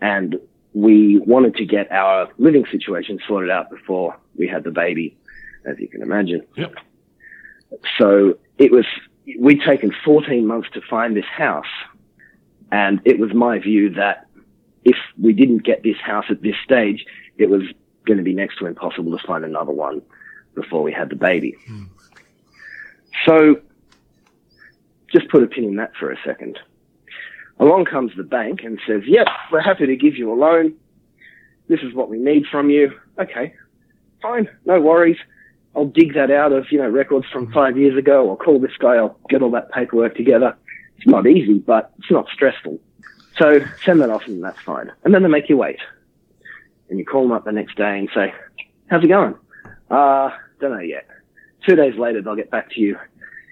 [0.00, 0.40] and
[0.76, 5.16] we wanted to get our living situation sorted out before we had the baby,
[5.64, 6.42] as you can imagine.
[6.54, 6.74] Yep.
[7.96, 8.84] So it was,
[9.38, 11.64] we'd taken 14 months to find this house.
[12.70, 14.26] And it was my view that
[14.84, 17.06] if we didn't get this house at this stage,
[17.38, 17.62] it was
[18.04, 20.02] going to be next to impossible to find another one
[20.54, 21.56] before we had the baby.
[21.66, 21.84] Hmm.
[23.24, 23.62] So
[25.10, 26.58] just put a pin in that for a second.
[27.58, 30.74] Along comes the bank and says, yep, we're happy to give you a loan.
[31.68, 32.92] This is what we need from you.
[33.18, 33.54] Okay,
[34.22, 35.16] fine, no worries.
[35.74, 38.30] I'll dig that out of, you know, records from five years ago.
[38.30, 38.94] I'll call this guy.
[38.94, 40.56] I'll get all that paperwork together.
[40.96, 42.78] It's not easy, but it's not stressful.
[43.38, 44.90] So send that off and that's fine.
[45.04, 45.78] And then they make you wait.
[46.88, 48.32] And you call them up the next day and say,
[48.88, 49.34] how's it going?
[49.90, 51.06] Uh, don't know yet.
[51.66, 52.96] Two days later, they'll get back to you.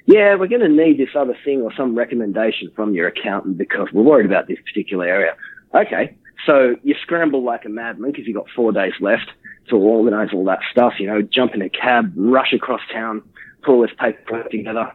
[0.07, 3.89] Yeah, we're going to need this other thing or some recommendation from your accountant because
[3.93, 5.35] we're worried about this particular area.
[5.75, 6.17] Okay.
[6.47, 9.31] So you scramble like a madman because you've got four days left
[9.71, 13.23] to organize all that stuff, you know, jump in a cab, rush across town,
[13.63, 14.93] pull this paperwork together,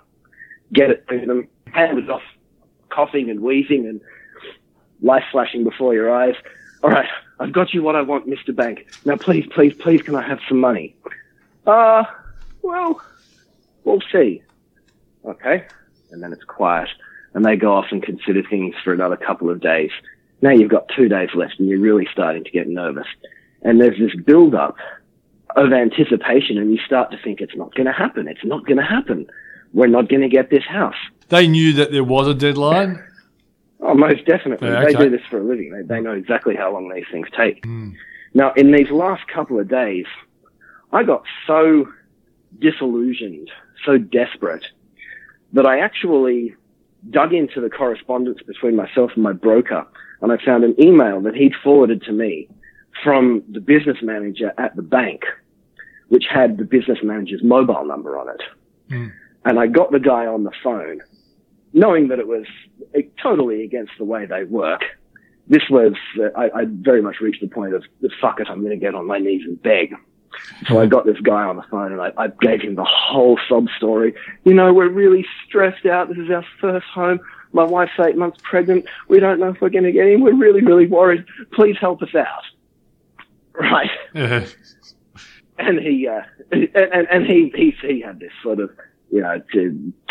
[0.72, 2.22] get it to them, hand it off,
[2.90, 4.00] coughing and wheezing and
[5.02, 6.36] life flashing before your eyes.
[6.84, 8.56] All right, I've got you what I want, Mr.
[8.56, 8.88] Bank.
[9.06, 10.96] Now please, please, please, can I have some money?
[11.66, 12.04] Uh,
[12.62, 13.02] well,
[13.84, 14.44] we'll see.
[15.26, 15.66] Okay.
[16.12, 16.90] And then it's quiet
[17.34, 19.92] and they go off and consider things for another couple of days.
[20.42, 23.08] Now you've got two days left and you're really starting to get nervous.
[23.62, 24.78] and there's this build up
[25.56, 28.28] of anticipation and you start to think it's not going to happen.
[28.28, 29.28] It's not going to happen.
[29.74, 30.96] We're not going to get this house.
[31.28, 33.04] They knew that there was a deadline.
[33.82, 34.70] Oh, most definitely.
[34.70, 35.72] Yeah, They do this for a living.
[35.72, 37.64] They, they know exactly how long these things take.
[37.66, 37.92] Hmm.
[38.34, 40.06] Now, in these last couple of days,
[40.92, 41.88] I got so
[42.60, 43.50] disillusioned,
[43.86, 44.66] so desperate,
[45.54, 46.56] that I actually
[47.10, 49.86] dug into the correspondence between myself and my broker,
[50.22, 52.50] and I found an email that he'd forwarded to me
[53.04, 55.22] from the business manager at the bank,
[56.10, 58.42] which had the business manager's mobile number on it.
[59.46, 61.02] And I got the guy on the phone,
[61.72, 62.46] knowing that it was
[63.22, 64.82] totally against the way they work.
[65.48, 67.84] This was, uh, I, I very much reached the point of,
[68.22, 69.96] fuck it, I'm going to get on my knees and beg.
[70.68, 73.40] So I got this guy on the phone and I, I gave him the whole
[73.48, 74.14] sob story.
[74.44, 76.10] You know, we're really stressed out.
[76.10, 77.20] This is our first home.
[77.52, 78.86] My wife's eight months pregnant.
[79.08, 80.22] We don't know if we're going to get in.
[80.22, 81.26] We're really, really worried.
[81.54, 82.44] Please help us out.
[83.54, 83.90] Right.
[84.14, 84.46] Yeah.
[85.62, 86.22] And he, uh,
[86.54, 88.70] and, and, and he, he, he had this sort of,
[89.12, 89.42] you know,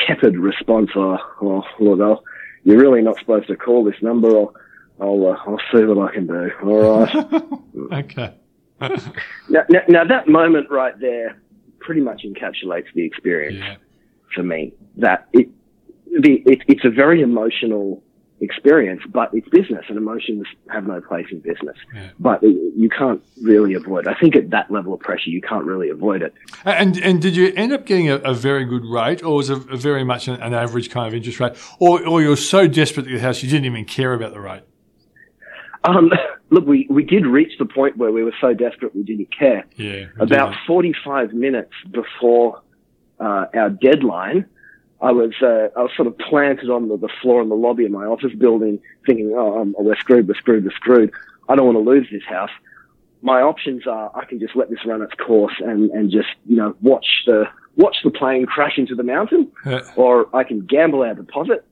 [0.06, 0.90] tepid response.
[0.94, 2.22] Oh, oh, look, I'll,
[2.64, 4.28] you're really not supposed to call this number.
[4.28, 4.54] I'll,
[5.00, 6.50] I'll, uh, I'll see what I can do.
[6.64, 7.32] All right.
[8.04, 8.34] Okay.
[9.50, 11.40] Now, now, now that moment right there
[11.80, 13.76] pretty much encapsulates the experience Yeah.
[14.34, 14.74] for me.
[14.96, 15.48] That it,
[16.20, 18.02] the, it, it's a very emotional
[18.40, 21.76] experience, but it's business and emotions have no place in business.
[21.94, 22.10] Yeah.
[22.20, 24.06] But it, you can't really avoid.
[24.06, 24.14] It.
[24.16, 26.34] I think at that level of pressure, you can't really avoid it.
[26.64, 29.58] And and did you end up getting a, a very good rate, or was it
[29.70, 33.04] a very much an, an average kind of interest rate, or or you're so desperate
[33.04, 34.62] to get house you didn't even care about the rate?
[35.84, 36.10] Um,
[36.50, 39.64] look, we, we did reach the point where we were so desperate we didn't care.
[39.76, 40.06] Yeah.
[40.18, 42.60] About 45 minutes before
[43.20, 44.46] uh, our deadline,
[45.00, 47.84] I was uh, I was sort of planted on the, the floor in the lobby
[47.84, 51.12] of my office building, thinking, "Oh, um, we're screwed, we're screwed, we're screwed.
[51.48, 52.50] I don't want to lose this house."
[53.22, 56.56] My options are I can just let this run its course and, and just you
[56.56, 57.44] know watch the
[57.76, 59.82] watch the plane crash into the mountain, Yeah.
[59.94, 61.64] or I can gamble our deposit.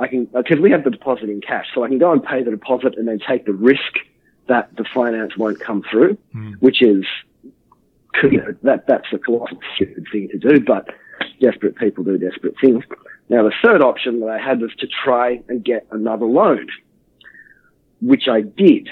[0.00, 2.42] I can because we have the deposit in cash, so I can go and pay
[2.42, 3.98] the deposit and then take the risk
[4.46, 6.52] that the finance won't come through, hmm.
[6.60, 7.04] which is
[8.22, 10.88] you know, that that's a colossal stupid thing to do, but
[11.40, 12.84] desperate people do desperate things.
[13.28, 16.68] Now the third option that I had was to try and get another loan,
[18.00, 18.88] which I did.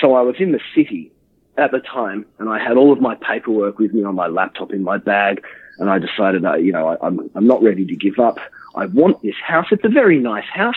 [0.00, 1.12] So I was in the city
[1.58, 4.72] at the time and I had all of my paperwork with me on my laptop
[4.72, 5.42] in my bag
[5.80, 8.38] and I decided, uh, you know, I, I'm, I'm not ready to give up.
[8.76, 9.66] I want this house.
[9.72, 10.76] It's a very nice house.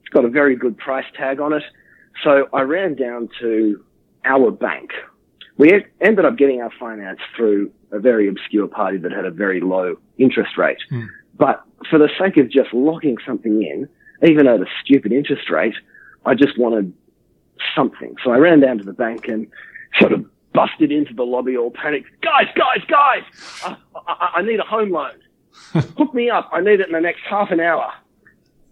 [0.00, 1.64] It's got a very good price tag on it.
[2.22, 3.84] So I ran down to
[4.24, 4.92] our bank.
[5.58, 9.60] We ended up getting our finance through a very obscure party that had a very
[9.60, 10.78] low interest rate.
[11.36, 13.88] But for the sake of just locking something in,
[14.26, 15.74] even at a stupid interest rate,
[16.24, 16.92] I just wanted
[17.74, 18.16] something.
[18.24, 19.48] So I ran down to the bank and
[20.00, 22.08] sort of busted into the lobby all panicked.
[22.22, 23.22] Guys, guys, guys!
[23.64, 25.14] I, I, I need a home loan.
[25.98, 26.48] Hook me up.
[26.52, 27.92] I need it in the next half an hour.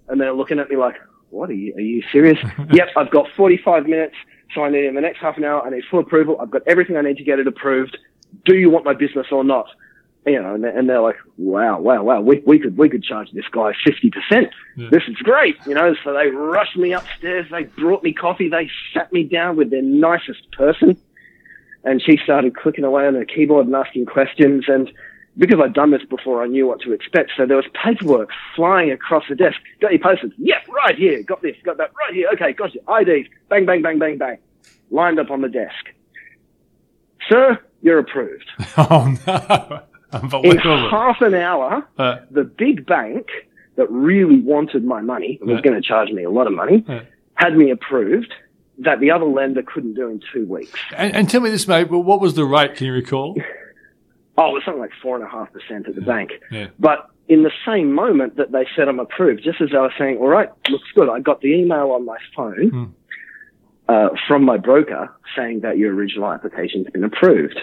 [0.08, 0.96] And they're looking at me like,
[1.30, 2.38] what are you, are you serious?
[2.72, 4.14] yep, I've got 45 minutes.
[4.54, 5.64] So I need it in the next half an hour.
[5.66, 6.38] I need full approval.
[6.40, 7.96] I've got everything I need to get it approved.
[8.44, 9.66] Do you want my business or not?
[10.26, 12.20] You know, and they're, and they're like, wow, wow, wow.
[12.20, 14.50] We, we could, we could charge this guy 50%.
[14.90, 15.56] This is great.
[15.66, 17.46] You know, so they rushed me upstairs.
[17.50, 18.48] They brought me coffee.
[18.48, 20.96] They sat me down with their nicest person
[21.84, 24.64] and she started clicking away on her keyboard and asking questions.
[24.68, 24.90] And
[25.36, 27.32] because I'd done this before, I knew what to expect.
[27.36, 29.56] So there was paperwork flying across the desk.
[29.80, 30.32] Got your posters?
[30.38, 31.22] Yep, right here.
[31.22, 31.56] Got this.
[31.64, 31.90] Got that.
[31.98, 32.28] Right here.
[32.34, 33.28] Okay, got your IDs.
[33.48, 34.38] Bang, bang, bang, bang, bang.
[34.90, 35.86] Lined up on the desk.
[37.28, 38.48] Sir, you're approved.
[38.76, 39.80] Oh no!
[40.44, 43.26] In half an hour, Uh, the big bank
[43.76, 45.70] that really wanted my money, and was Yeah.
[45.70, 47.00] going to charge me a lot of money, Yeah.
[47.34, 48.32] had me approved
[48.78, 50.78] that the other lender couldn't do in two weeks.
[50.96, 51.90] and, and tell me this, mate.
[51.90, 52.76] What was the rate?
[52.76, 53.36] Can you recall?
[54.38, 56.30] Oh, it was something like four and a half percent at the bank.
[56.50, 56.68] Yeah.
[56.78, 60.16] But in the same moment that they said I'm approved, just as I was saying,
[60.16, 62.94] all right, looks good, I got the email on my phone
[63.88, 67.60] uh, from my broker saying that your original application's been approved.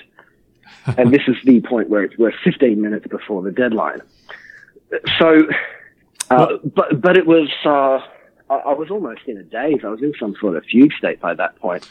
[0.98, 4.02] and this is the point where it's, we're 15 minutes before the deadline.
[5.17, 5.48] So,
[6.30, 8.00] uh, but but it was uh,
[8.49, 9.81] I, I was almost in a daze.
[9.83, 11.89] I was in some sort of fugue state by that point.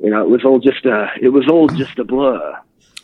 [0.00, 2.58] You know, it was all just a it was all just a blur.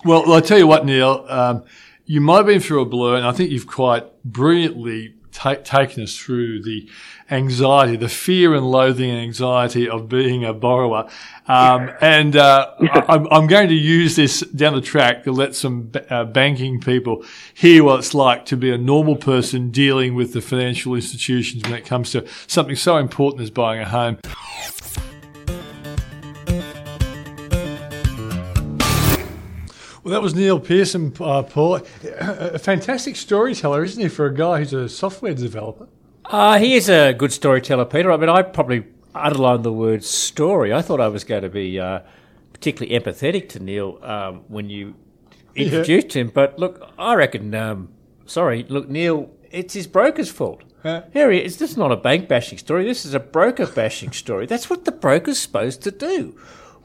[0.04, 1.64] Well, I'll tell you what, Neil, um,
[2.04, 6.03] you might have been through a blur, and I think you've quite brilliantly ta- taken
[6.03, 6.88] us through the
[7.31, 11.09] anxiety, the fear and loathing and anxiety of being a borrower.
[11.47, 15.90] Um, and uh, I'm, I'm going to use this down the track to let some
[15.90, 20.33] ba- uh, banking people hear what it's like to be a normal person dealing with
[20.33, 24.18] the financial institutions when it comes to something so important as buying a home.
[30.05, 31.81] Well, that was Neil Pearson, uh, Paul.
[32.21, 35.88] A fantastic storyteller, isn't he, for a guy who's a software developer?
[36.27, 38.12] Uh, he is a good storyteller, Peter.
[38.12, 40.75] I mean, I probably underlined the word story.
[40.75, 42.01] I thought I was going to be uh,
[42.53, 44.95] particularly empathetic to Neil um, when you
[45.55, 46.23] introduced yeah.
[46.23, 46.33] him.
[46.35, 47.88] But look, I reckon, um,
[48.27, 50.64] sorry, look, Neil, it's his broker's fault.
[50.85, 51.57] Uh, Here he is.
[51.57, 52.85] This is not a bank bashing story.
[52.85, 54.45] This is a broker bashing story.
[54.45, 56.38] That's what the broker's supposed to do.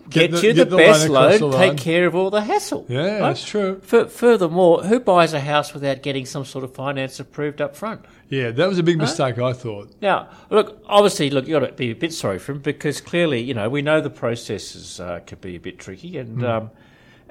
[0.09, 2.85] Get, get the, you the, the best loan, the take care of all the hassle.
[2.89, 3.19] Yeah, right?
[3.19, 3.79] that's true.
[3.81, 8.05] For, furthermore, who buys a house without getting some sort of finance approved up front?
[8.29, 9.93] Yeah, that was a big mistake, I thought.
[10.01, 13.41] Now, look, obviously, look, you've got to be a bit sorry for him because clearly,
[13.41, 16.39] you know, we know the processes uh, could be a bit tricky and.
[16.39, 16.49] Mm.
[16.49, 16.71] Um,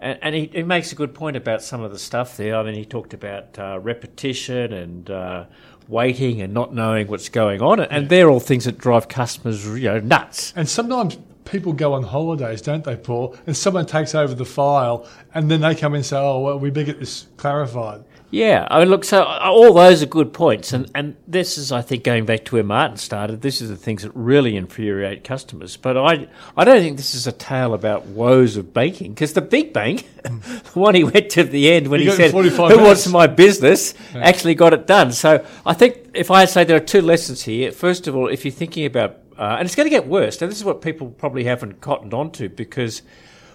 [0.01, 2.55] and, and he, he, makes a good point about some of the stuff there.
[2.55, 5.47] I mean, he talked about uh, repetition and uh,
[5.89, 8.09] waiting and not knowing what's going on, and yeah.
[8.09, 10.53] they're all things that drive customers, you know, nuts.
[10.55, 11.19] And sometimes
[11.51, 13.37] people go on holidays, don't they, Paul?
[13.47, 16.59] And someone takes over the file, and then they come in and say, "Oh, well,
[16.59, 20.35] we better get this clarified." Yeah, I mean, look, so uh, all those are good
[20.35, 23.41] points, and and this is, I think, going back to where Martin started.
[23.41, 25.79] This is the things that really infuriate customers.
[25.79, 29.41] But I, I don't think this is a tale about woes of banking because the
[29.41, 32.43] big bank, the one he went to at the end when he, he said, "Who
[32.43, 32.59] minutes.
[32.59, 34.21] wants my business?" Yeah.
[34.21, 35.13] actually got it done.
[35.13, 37.73] So I think if I say there are two lessons here.
[37.73, 40.41] First of all, if you're thinking about, uh, and it's going to get worse.
[40.41, 43.03] Now, this is what people probably haven't cottoned onto because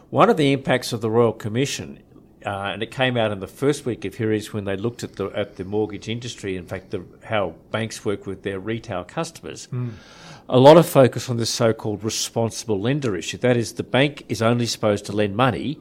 [0.10, 2.00] one of the impacts of the Royal Commission
[2.46, 5.16] uh, and it came out in the first week of hearings when they looked at
[5.16, 6.58] the at the mortgage industry.
[6.58, 9.68] In fact, the, how banks work with their retail customers.
[9.72, 9.92] Mm.
[10.50, 13.38] A lot of focus on this so-called responsible lender issue.
[13.38, 15.80] That is, the bank is only supposed to lend money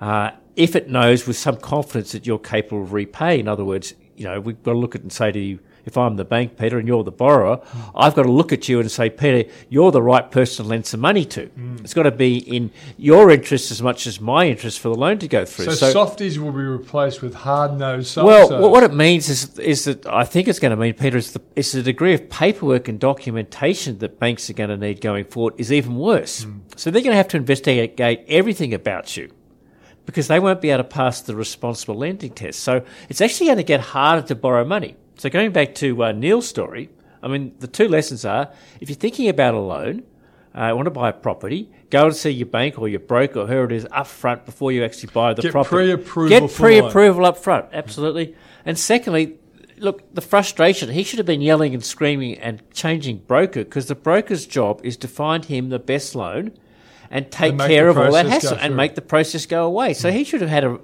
[0.00, 3.40] uh, if it knows with some confidence that you're capable of repaying.
[3.40, 5.60] In other words, you know, we've got to look at it and say to you,
[5.84, 7.92] if I'm the bank, Peter, and you're the borrower, mm.
[7.94, 10.86] I've got to look at you and say, Peter, you're the right person to lend
[10.86, 11.46] some money to.
[11.46, 11.80] Mm.
[11.80, 15.18] It's got to be in your interest as much as my interest for the loan
[15.18, 15.66] to go through.
[15.66, 19.84] So, so softies will be replaced with hard nosed Well, what it means is, is
[19.84, 22.88] that I think it's going to mean, Peter, is the, is the degree of paperwork
[22.88, 26.44] and documentation that banks are going to need going forward is even worse.
[26.44, 26.60] Mm.
[26.76, 27.94] So they're going to have to investigate
[28.28, 29.32] everything about you
[30.06, 32.60] because they won't be able to pass the responsible lending test.
[32.60, 34.96] So it's actually going to get harder to borrow money.
[35.22, 36.90] So going back to uh, Neil's story,
[37.22, 40.02] I mean, the two lessons are if you're thinking about a loan,
[40.52, 43.46] uh, want to buy a property, go and see your bank or your broker or
[43.46, 45.94] whoever it is up front before you actually buy the Get property.
[45.94, 48.34] Pre-approval Get pre-approval up front, absolutely.
[48.64, 49.38] And secondly,
[49.76, 53.94] look, the frustration, he should have been yelling and screaming and changing broker because the
[53.94, 56.50] broker's job is to find him the best loan
[57.12, 59.94] and take and care of all that hassle and make the process go away.
[59.94, 60.14] So mm.
[60.14, 60.80] he should have had a,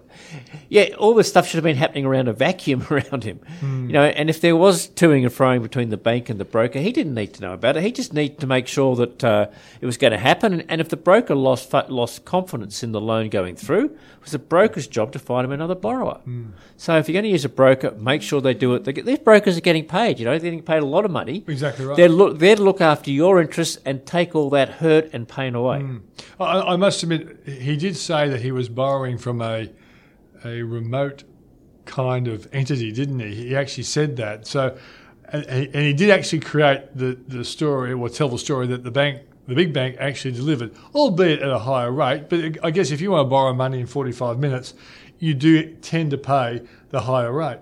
[0.69, 3.87] yeah, all this stuff should have been happening around a vacuum around him, mm.
[3.87, 4.05] you know.
[4.05, 7.15] And if there was toing and froing between the bank and the broker, he didn't
[7.15, 7.83] need to know about it.
[7.83, 9.47] He just needed to make sure that uh,
[9.81, 10.63] it was going to happen.
[10.63, 14.39] And, if the broker lost lost confidence in the loan going through, it was the
[14.39, 16.21] broker's job to find him another borrower.
[16.27, 16.53] Mm.
[16.77, 18.85] So if you're going to use a broker, make sure they do it.
[18.85, 20.19] They get, these brokers are getting paid.
[20.19, 21.45] You know, they're getting paid a lot of money.
[21.47, 21.97] Exactly right.
[21.97, 25.55] They're look, there to look after your interests and take all that hurt and pain
[25.55, 25.81] away.
[25.81, 26.03] Mm.
[26.39, 29.69] I, I must admit, he did say that he was borrowing from a
[30.45, 31.25] a remote
[31.85, 33.35] kind of entity, didn't he?
[33.35, 34.47] He actually said that.
[34.47, 34.77] So,
[35.31, 38.91] and, and he did actually create the, the story or tell the story that the
[38.91, 42.29] bank, the big bank, actually delivered, albeit at a higher rate.
[42.29, 44.75] But I guess if you want to borrow money in 45 minutes,
[45.19, 47.59] you do tend to pay the higher rate.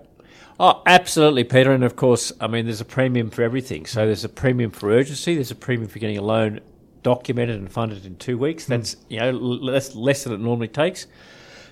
[0.59, 1.71] Oh, absolutely, Peter.
[1.71, 3.85] And of course, I mean, there's a premium for everything.
[3.85, 5.35] So there's a premium for urgency.
[5.35, 6.61] There's a premium for getting a loan
[7.03, 8.65] documented and funded in two weeks.
[8.65, 11.07] That's you know less less than it normally takes.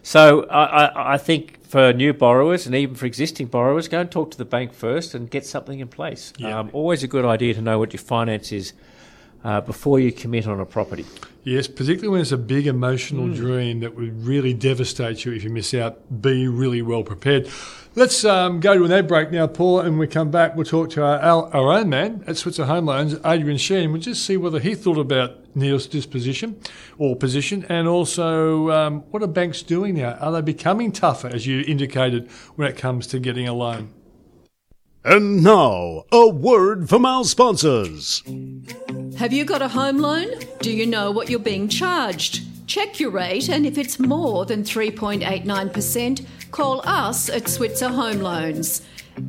[0.05, 4.11] So I, I, I, think for new borrowers and even for existing borrowers, go and
[4.11, 6.31] talk to the bank first and get something in place.
[6.37, 6.59] Yeah.
[6.59, 8.73] Um, always a good idea to know what your finance is
[9.45, 11.05] uh, before you commit on a property.
[11.43, 13.35] Yes, particularly when it's a big emotional mm.
[13.35, 16.21] dream that would really devastate you if you miss out.
[16.21, 17.47] Be really well prepared.
[17.93, 20.55] Let's um, go to an ad break now, Paul, and we come back.
[20.55, 21.19] We'll talk to our,
[21.53, 23.91] our own man at Switzer Home Loans, Adrian Sheahan.
[23.91, 26.59] We'll just see whether he thought about Neil's disposition
[26.97, 30.13] or position, and also um, what are banks doing now?
[30.15, 33.93] Are they becoming tougher, as you indicated, when it comes to getting a loan?
[35.07, 38.23] And now, a word from our sponsors.
[39.19, 40.25] Have you got a home loan?
[40.61, 42.41] Do you know what you're being charged?
[42.67, 48.81] Check your rate, and if it's more than 3.89%, call us at Switzer Home Loans.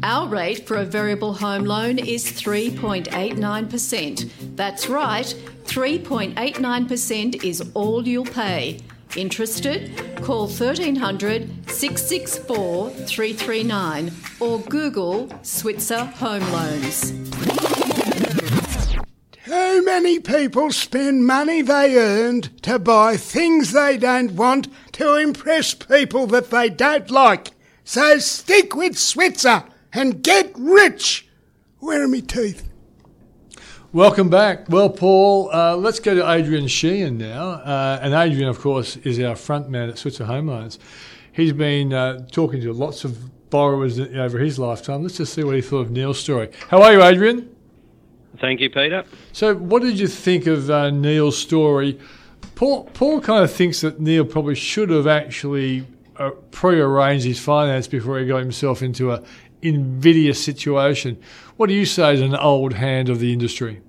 [0.03, 4.57] Our rate for a variable home loan is 3.89%.
[4.57, 5.27] That's right,
[5.65, 8.81] 3.89% is all you'll pay.
[9.15, 9.95] Interested?
[10.23, 14.11] Call 1300 664 339
[14.41, 17.13] or Google Switzer Home Loans.
[19.45, 25.75] Too many people spend money they earned to buy things they don't want to impress
[25.75, 27.51] people that they don't like.
[27.85, 31.29] So stick with Switzer and get rich.
[31.81, 32.71] Where are my teeth?
[33.93, 34.71] Welcome back.
[34.71, 37.51] Well, Paul, uh, let's go to Adrian Sheahan now.
[37.51, 40.79] Uh, and Adrian, of course, is our front man at Switzer Home Loans.
[41.37, 45.03] He's been uh, talking to lots of borrowers over his lifetime.
[45.03, 46.51] Let's just see what he thought of Neil's story.
[46.69, 47.55] How are you, Adrian?
[48.41, 49.05] Thank you, Peter.
[49.33, 52.01] So, what did you think of uh, Neil's story?
[52.55, 57.87] Paul, Paul kind of thinks that Neil probably should have actually uh, pre-arranged his finance
[57.87, 59.23] before he got himself into a
[59.61, 61.19] invidious situation.
[61.59, 63.83] What do you say as an old hand of the industry?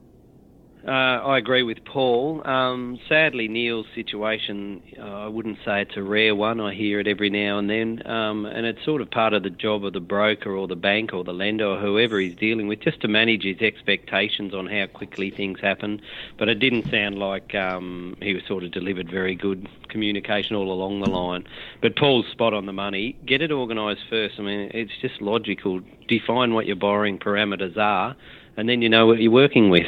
[0.87, 2.47] Uh, I agree with Paul.
[2.47, 6.61] Um, sadly, Neil's situation, uh, I wouldn't say it's a rare one.
[6.61, 8.07] I hear it every now and then.
[8.07, 11.13] Um, and it's sort of part of the job of the broker or the bank
[11.13, 14.87] or the lender or whoever he's dealing with just to manage his expectations on how
[14.87, 16.01] quickly things happen.
[16.39, 20.71] But it didn't sound like um, he was sort of delivered very good communication all
[20.71, 21.43] along the line.
[21.81, 23.17] But Paul's spot on the money.
[23.25, 24.35] Get it organised first.
[24.39, 25.81] I mean, it's just logical.
[26.07, 28.15] Define what your borrowing parameters are,
[28.55, 29.85] and then you know what you're working with.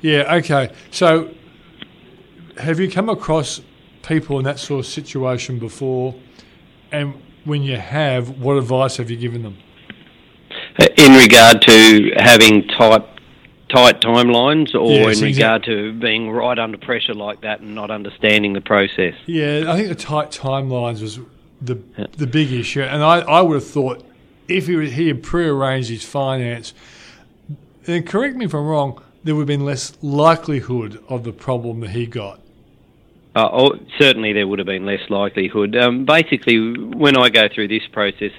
[0.00, 0.72] Yeah, okay.
[0.90, 1.30] So,
[2.58, 3.60] have you come across
[4.02, 6.14] people in that sort of situation before?
[6.92, 9.56] And when you have, what advice have you given them?
[10.78, 13.04] Uh, in regard to having tight,
[13.68, 17.74] tight timelines, or Yes, in exact- regard to being right under pressure like that and
[17.74, 19.14] not understanding the process?
[19.26, 21.20] Yeah, I think the tight timelines was
[21.62, 21.78] the
[22.16, 24.04] the big issue, and I, I would have thought
[24.48, 26.72] if he, was- he had prearranged his finance,
[27.84, 31.80] then correct me if I'm wrong, there would have been less likelihood of the problem
[31.80, 32.40] that he got.
[33.34, 35.76] Uh, oh, certainly, there would have been less likelihood.
[35.76, 38.32] Um, basically, when I go through this process,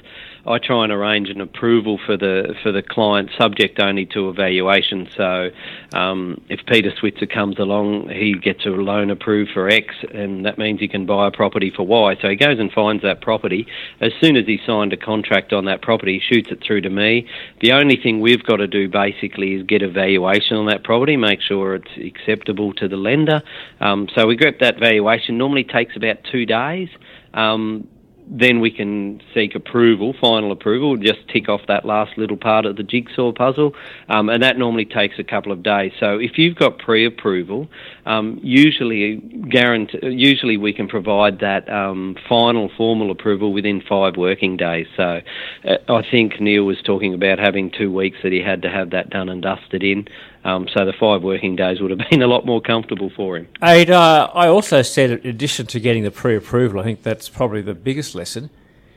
[0.45, 5.07] I try and arrange an approval for the for the client, subject only to evaluation.
[5.15, 5.49] So,
[5.93, 10.57] um, if Peter Switzer comes along, he gets a loan approved for X, and that
[10.57, 12.15] means he can buy a property for Y.
[12.21, 13.67] So he goes and finds that property.
[13.99, 16.89] As soon as he signed a contract on that property, he shoots it through to
[16.89, 17.27] me.
[17.61, 21.17] The only thing we've got to do basically is get a valuation on that property,
[21.17, 23.41] make sure it's acceptable to the lender.
[23.79, 25.37] Um, so we get that valuation.
[25.37, 26.89] Normally takes about two days.
[27.33, 27.87] Um,
[28.33, 32.77] then we can seek approval, final approval, just tick off that last little part of
[32.77, 33.73] the jigsaw puzzle,
[34.07, 35.91] um, and that normally takes a couple of days.
[35.99, 37.67] So if you've got pre-approval,
[38.05, 44.55] um, usually guarantee, usually we can provide that um, final formal approval within five working
[44.55, 44.87] days.
[44.95, 45.19] So
[45.65, 48.91] uh, I think Neil was talking about having two weeks that he had to have
[48.91, 50.07] that done and dusted in.
[50.43, 53.47] Um, so the five working days would have been a lot more comfortable for him.
[53.63, 57.61] Aid, uh, I also said, in addition to getting the pre-approval, I think that's probably
[57.61, 58.49] the biggest lesson.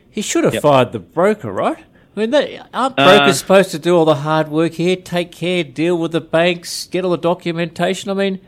[0.09, 0.63] He should have Yep.
[0.63, 1.77] fired the broker, right?
[2.15, 5.31] I mean, they, aren't Uh, brokers supposed to do all the hard work here, take
[5.31, 8.09] care, deal with the banks, get all the documentation?
[8.09, 8.39] I mean,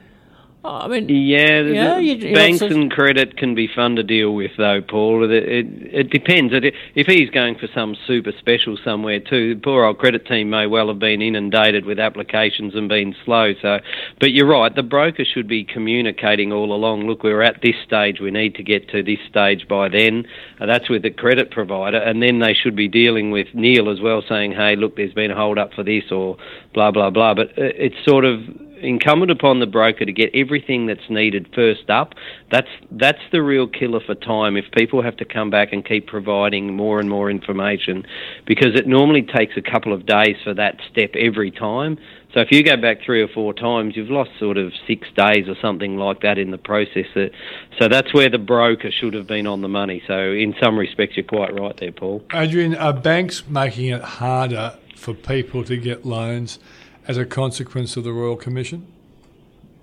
[0.65, 4.03] I mean, Yeah, the, Yeah, you- you banks also- and credit can be fun to
[4.03, 5.23] deal with, though, Paul.
[5.23, 6.53] It, it, it depends.
[6.53, 10.49] It, if he's going for some super special somewhere too, the poor old credit team
[10.49, 13.53] may well have been inundated with applications and been slow.
[13.61, 13.79] So,
[14.19, 14.73] but you're right.
[14.75, 17.07] The broker should be communicating all along.
[17.07, 18.19] Look, we're at this stage.
[18.19, 20.25] We need to get to this stage by then.
[20.59, 24.01] Uh, that's with the credit provider, and then they should be dealing with Neil as
[24.01, 26.35] well, saying, "Hey, look, there's been a hold up for this," or
[26.73, 27.33] blah blah blah.
[27.35, 28.41] But uh, it's sort of
[28.81, 32.13] incumbent upon the broker to get everything that's needed first up.
[32.51, 34.57] That's that's the real killer for time.
[34.57, 38.05] If people have to come back and keep providing more and more information,
[38.45, 41.97] because it normally takes a couple of days for that step every time.
[42.33, 45.47] So if you go back three or four times, you've lost sort of six days
[45.47, 47.05] or something like that in the process.
[47.15, 47.31] That-
[47.79, 50.03] So that's where the broker should have been on the money.
[50.07, 52.23] So in some respects, you're quite right there, Paul.
[52.33, 56.59] Adrian, are banks making it harder for people to get loans
[57.07, 58.85] as a consequence of the Royal Commission?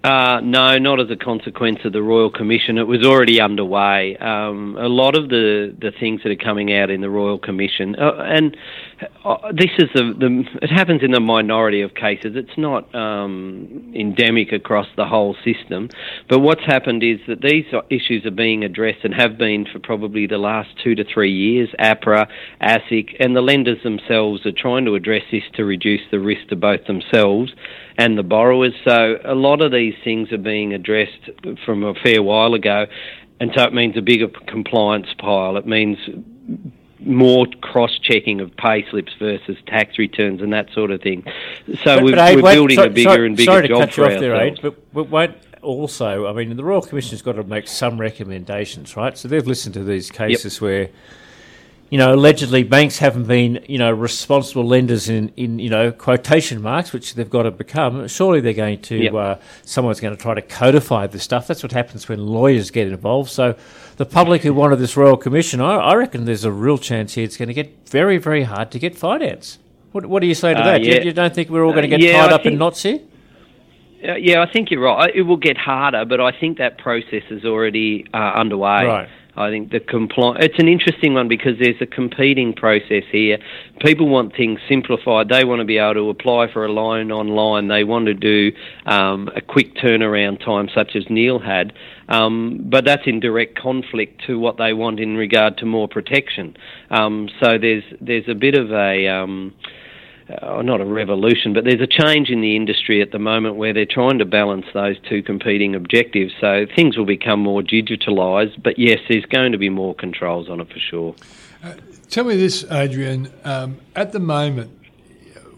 [0.05, 2.77] Uh, no, not as a consequence of the Royal Commission.
[2.77, 4.19] It was already underway.
[4.19, 7.97] Um, a lot of the, the things that are coming out in the Royal Commission,
[7.97, 8.55] uh, and
[9.25, 12.33] uh, this is the, the it happens in the minority of cases.
[12.37, 15.89] It's not um, endemic across the whole system.
[16.29, 20.27] But what's happened is that these issues are being addressed and have been for probably
[20.27, 21.71] the last two to three years.
[21.81, 22.27] APRA,
[22.61, 26.57] ASIC, and the lenders themselves are trying to address this to reduce the risk to
[26.57, 27.55] both themselves
[27.99, 28.75] and the borrowers.
[28.85, 31.31] So a lot of these things are being addressed
[31.65, 32.87] from a fair while ago,
[33.41, 35.57] and so it means a bigger compliance pile.
[35.57, 35.99] It means
[37.01, 41.23] more cross-checking of pay slips versus tax returns and that sort of thing.
[41.83, 43.81] So But- we're, but, we're wait, building so- a bigger and bigger sorry to job
[43.81, 44.35] cut for you off there.
[44.37, 48.97] Aid, but, but won't also, I mean, the Royal Commission's got to make some recommendations,
[48.97, 49.17] right?
[49.19, 50.89] So they've listened to these cases where,
[51.95, 56.61] you know, allegedly banks haven't been, you know, responsible lenders in, in you know, quotation
[56.61, 58.09] marks, which they've got to become.
[58.09, 59.15] Surely they're going to, Yep.
[59.15, 61.47] uh, someone's going to try to codify this stuff.
[61.47, 63.31] That's what happens when lawyers get involved.
[63.31, 63.55] So
[63.97, 67.23] the public who wanted this Royal Commission, I, I reckon there's a real chance here
[67.23, 69.61] it's going to get very, very hard to get finance.
[69.93, 70.83] What, what do you say to Uh, that?
[70.83, 71.03] You- yeah.
[71.03, 72.83] You, don't think we're all going to Uh, get yeah, tied I up in knots
[72.83, 72.99] here?
[74.03, 75.15] Uh, yeah, I think you're right.
[75.15, 78.85] It will get harder, but I think that process is already uh, underway.
[78.85, 79.09] Right.
[79.37, 83.39] I think the compli- It's an interesting one because there's a competing process here.
[83.81, 85.29] People want things simplified.
[85.29, 87.69] They want to be able to apply for a loan online.
[87.69, 88.53] They want to do
[88.87, 91.73] um, a quick turnaround time, such as Neil had.
[92.09, 96.57] Um, but that's in direct conflict to what they want in regard to more protection.
[96.91, 99.55] Um, so there's there's a bit of a um,
[100.29, 103.73] uh, not a revolution, but there's a change in the industry at the moment where
[103.73, 106.33] they're trying to balance those two competing objectives.
[106.41, 110.61] So things will become more digitalised, but yes, there's going to be more controls on
[110.61, 111.15] it for sure.
[112.09, 113.33] Tell me this, Adrian.
[113.45, 114.71] Um, at the moment,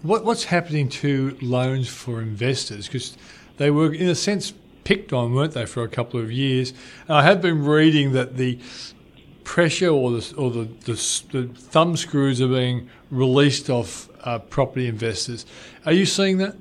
[0.02, 2.86] what, what's happening to loans for investors?
[2.86, 3.16] Because
[3.56, 4.52] they were, in a sense,
[4.84, 6.72] picked on, weren't they, for a couple of years?
[7.08, 8.58] And I have been reading that the
[9.44, 10.92] pressure or the or the, the,
[11.32, 15.46] the thumb screws are being released off uh, property investors.
[15.86, 16.56] Are you seeing that?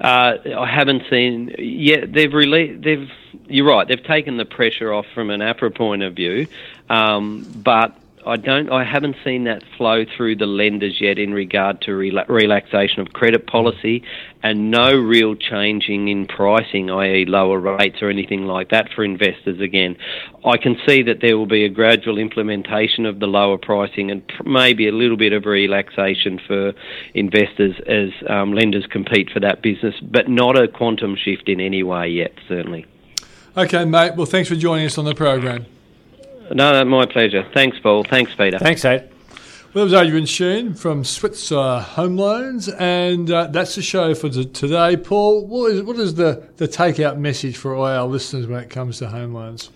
[0.00, 2.12] Uh, I haven't seen yet.
[2.12, 2.82] They've released.
[2.82, 3.08] They've.
[3.46, 3.86] You're right.
[3.86, 6.46] They've taken the pressure off from an APRA point of view,
[6.90, 7.96] um, but
[8.26, 8.70] I don't.
[8.70, 13.12] I haven't seen that flow through the lenders yet in regard to rela- relaxation of
[13.12, 14.02] credit policy,
[14.42, 19.60] and no real changing in pricing, i.e., lower rates or anything like that for investors.
[19.60, 19.96] Again,
[20.44, 24.26] I can see that there will be a gradual implementation of the lower pricing and
[24.26, 26.72] pr- maybe a little bit of relaxation for
[27.14, 31.82] investors as um, lenders compete for that business, but not a quantum shift in any
[31.82, 32.32] way yet.
[32.48, 32.86] Certainly.
[33.56, 34.16] Okay, mate.
[34.16, 35.66] Well, thanks for joining us on the program.
[36.52, 37.48] No, no, my pleasure.
[37.54, 38.04] Thanks, Paul.
[38.04, 38.58] Thanks, Peter.
[38.58, 39.10] Thanks, Ed.
[39.74, 44.28] Well, that was Adrian Sheahan from Switzer Home Loans, and uh, that's the show for
[44.28, 44.96] t- today.
[44.96, 48.70] Paul, what is, what is the, the takeout message for all our listeners when it
[48.70, 49.70] comes to home loans?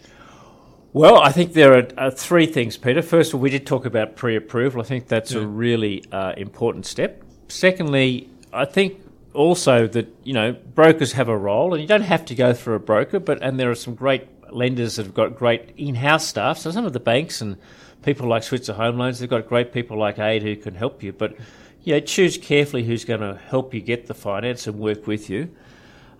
[0.92, 3.02] Well, I think there are uh, three things, Peter.
[3.02, 4.80] First of all, we did talk about pre approval.
[4.80, 7.22] I think that's a really uh, important step.
[7.48, 9.00] Secondly, I think
[9.34, 12.76] also that, you know, brokers have a role, and you don't have to go through
[12.76, 16.58] a broker, but and there are some great lenders have got great in house staff.
[16.58, 17.56] So some of the banks and
[18.02, 21.12] people like Switzer Home Loans, they've got great people like Aid who can help you.
[21.12, 21.36] But,
[21.82, 25.30] you know, choose carefully who's going to help you get the finance and work with
[25.30, 25.54] you.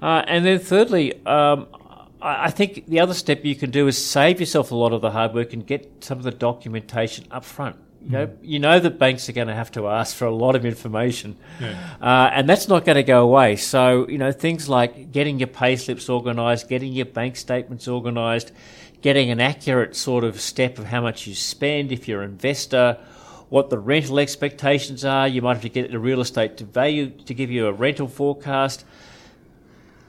[0.00, 1.66] Uh, and then thirdly, um,
[2.20, 5.10] I think the other step you can do is save yourself a lot of the
[5.10, 7.76] hard work and get some of the documentation up front.
[8.00, 10.54] You know, you know that banks are going to have to ask for a lot
[10.54, 11.36] of information,
[12.00, 13.56] uh, and that's not going to go away.
[13.56, 18.52] So, you know, things like getting your pay slips organised, getting your bank statements organised,
[19.02, 22.98] getting an accurate sort of step of how much you spend if you're an investor,
[23.48, 25.26] what the rental expectations are.
[25.26, 28.06] You might have to get a real estate to value to give you a rental
[28.06, 28.84] forecast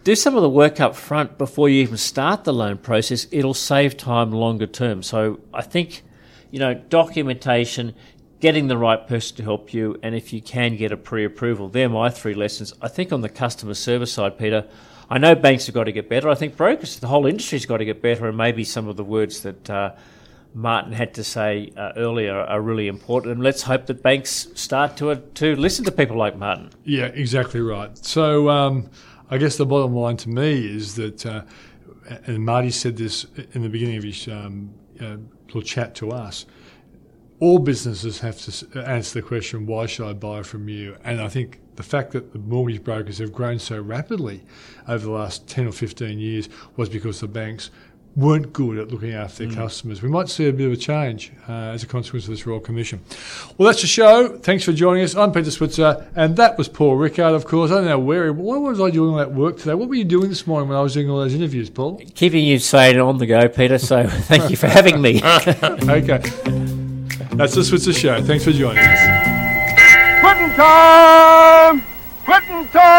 [0.03, 3.27] do some of the work up front before you even start the loan process.
[3.31, 5.03] It'll save time longer term.
[5.03, 6.03] So I think,
[6.51, 7.93] you know, documentation,
[8.39, 11.89] getting the right person to help you, and if you can get a pre-approval, they're
[11.89, 12.73] my three lessons.
[12.81, 14.67] I think on the customer service side, Peter,
[15.09, 16.29] I know banks have got to get better.
[16.29, 19.03] I think brokers, the whole industry's got to get better, and maybe some of the
[19.03, 19.95] words that uh,
[20.53, 23.33] Martin had to say uh, earlier are really important.
[23.33, 26.69] And let's hope that banks start to uh, to listen to people like Martin.
[26.83, 27.97] Yeah, exactly right.
[27.97, 28.89] So um,
[29.29, 31.41] I guess the bottom line to me is that, uh,
[32.25, 34.73] and Marty said this in the beginning of his um,
[35.49, 36.45] uh, little chat to us.
[37.39, 40.97] All businesses have to answer the question, why should I buy from you?
[41.05, 44.43] And I think the fact that the mortgage brokers have grown so rapidly
[44.87, 47.71] over the last 10 or 15 years was because the banks
[48.19, 50.01] weren't good at looking after their customers.
[50.01, 52.59] We might see a bit of a change uh, as a consequence of this Royal
[52.59, 52.99] Commission.
[53.57, 54.37] Well, that's the show.
[54.37, 55.15] Thanks for joining us.
[55.15, 57.71] I'm Peter Switzer, and that was Paul Rickard, of course.
[57.71, 59.73] I don't know where, what was I doing all that work today?
[59.73, 62.01] What were you doing this morning when I was doing all those interviews, Paul?
[62.15, 63.77] Keeping you sane on the go, Peter.
[63.77, 65.17] So thank you for having me.
[65.23, 66.19] okay.
[67.31, 68.21] That's the Switzer Show.
[68.21, 68.99] Thanks for joining us.
[70.21, 71.81] Quitting time!
[72.25, 72.89] Quitting time!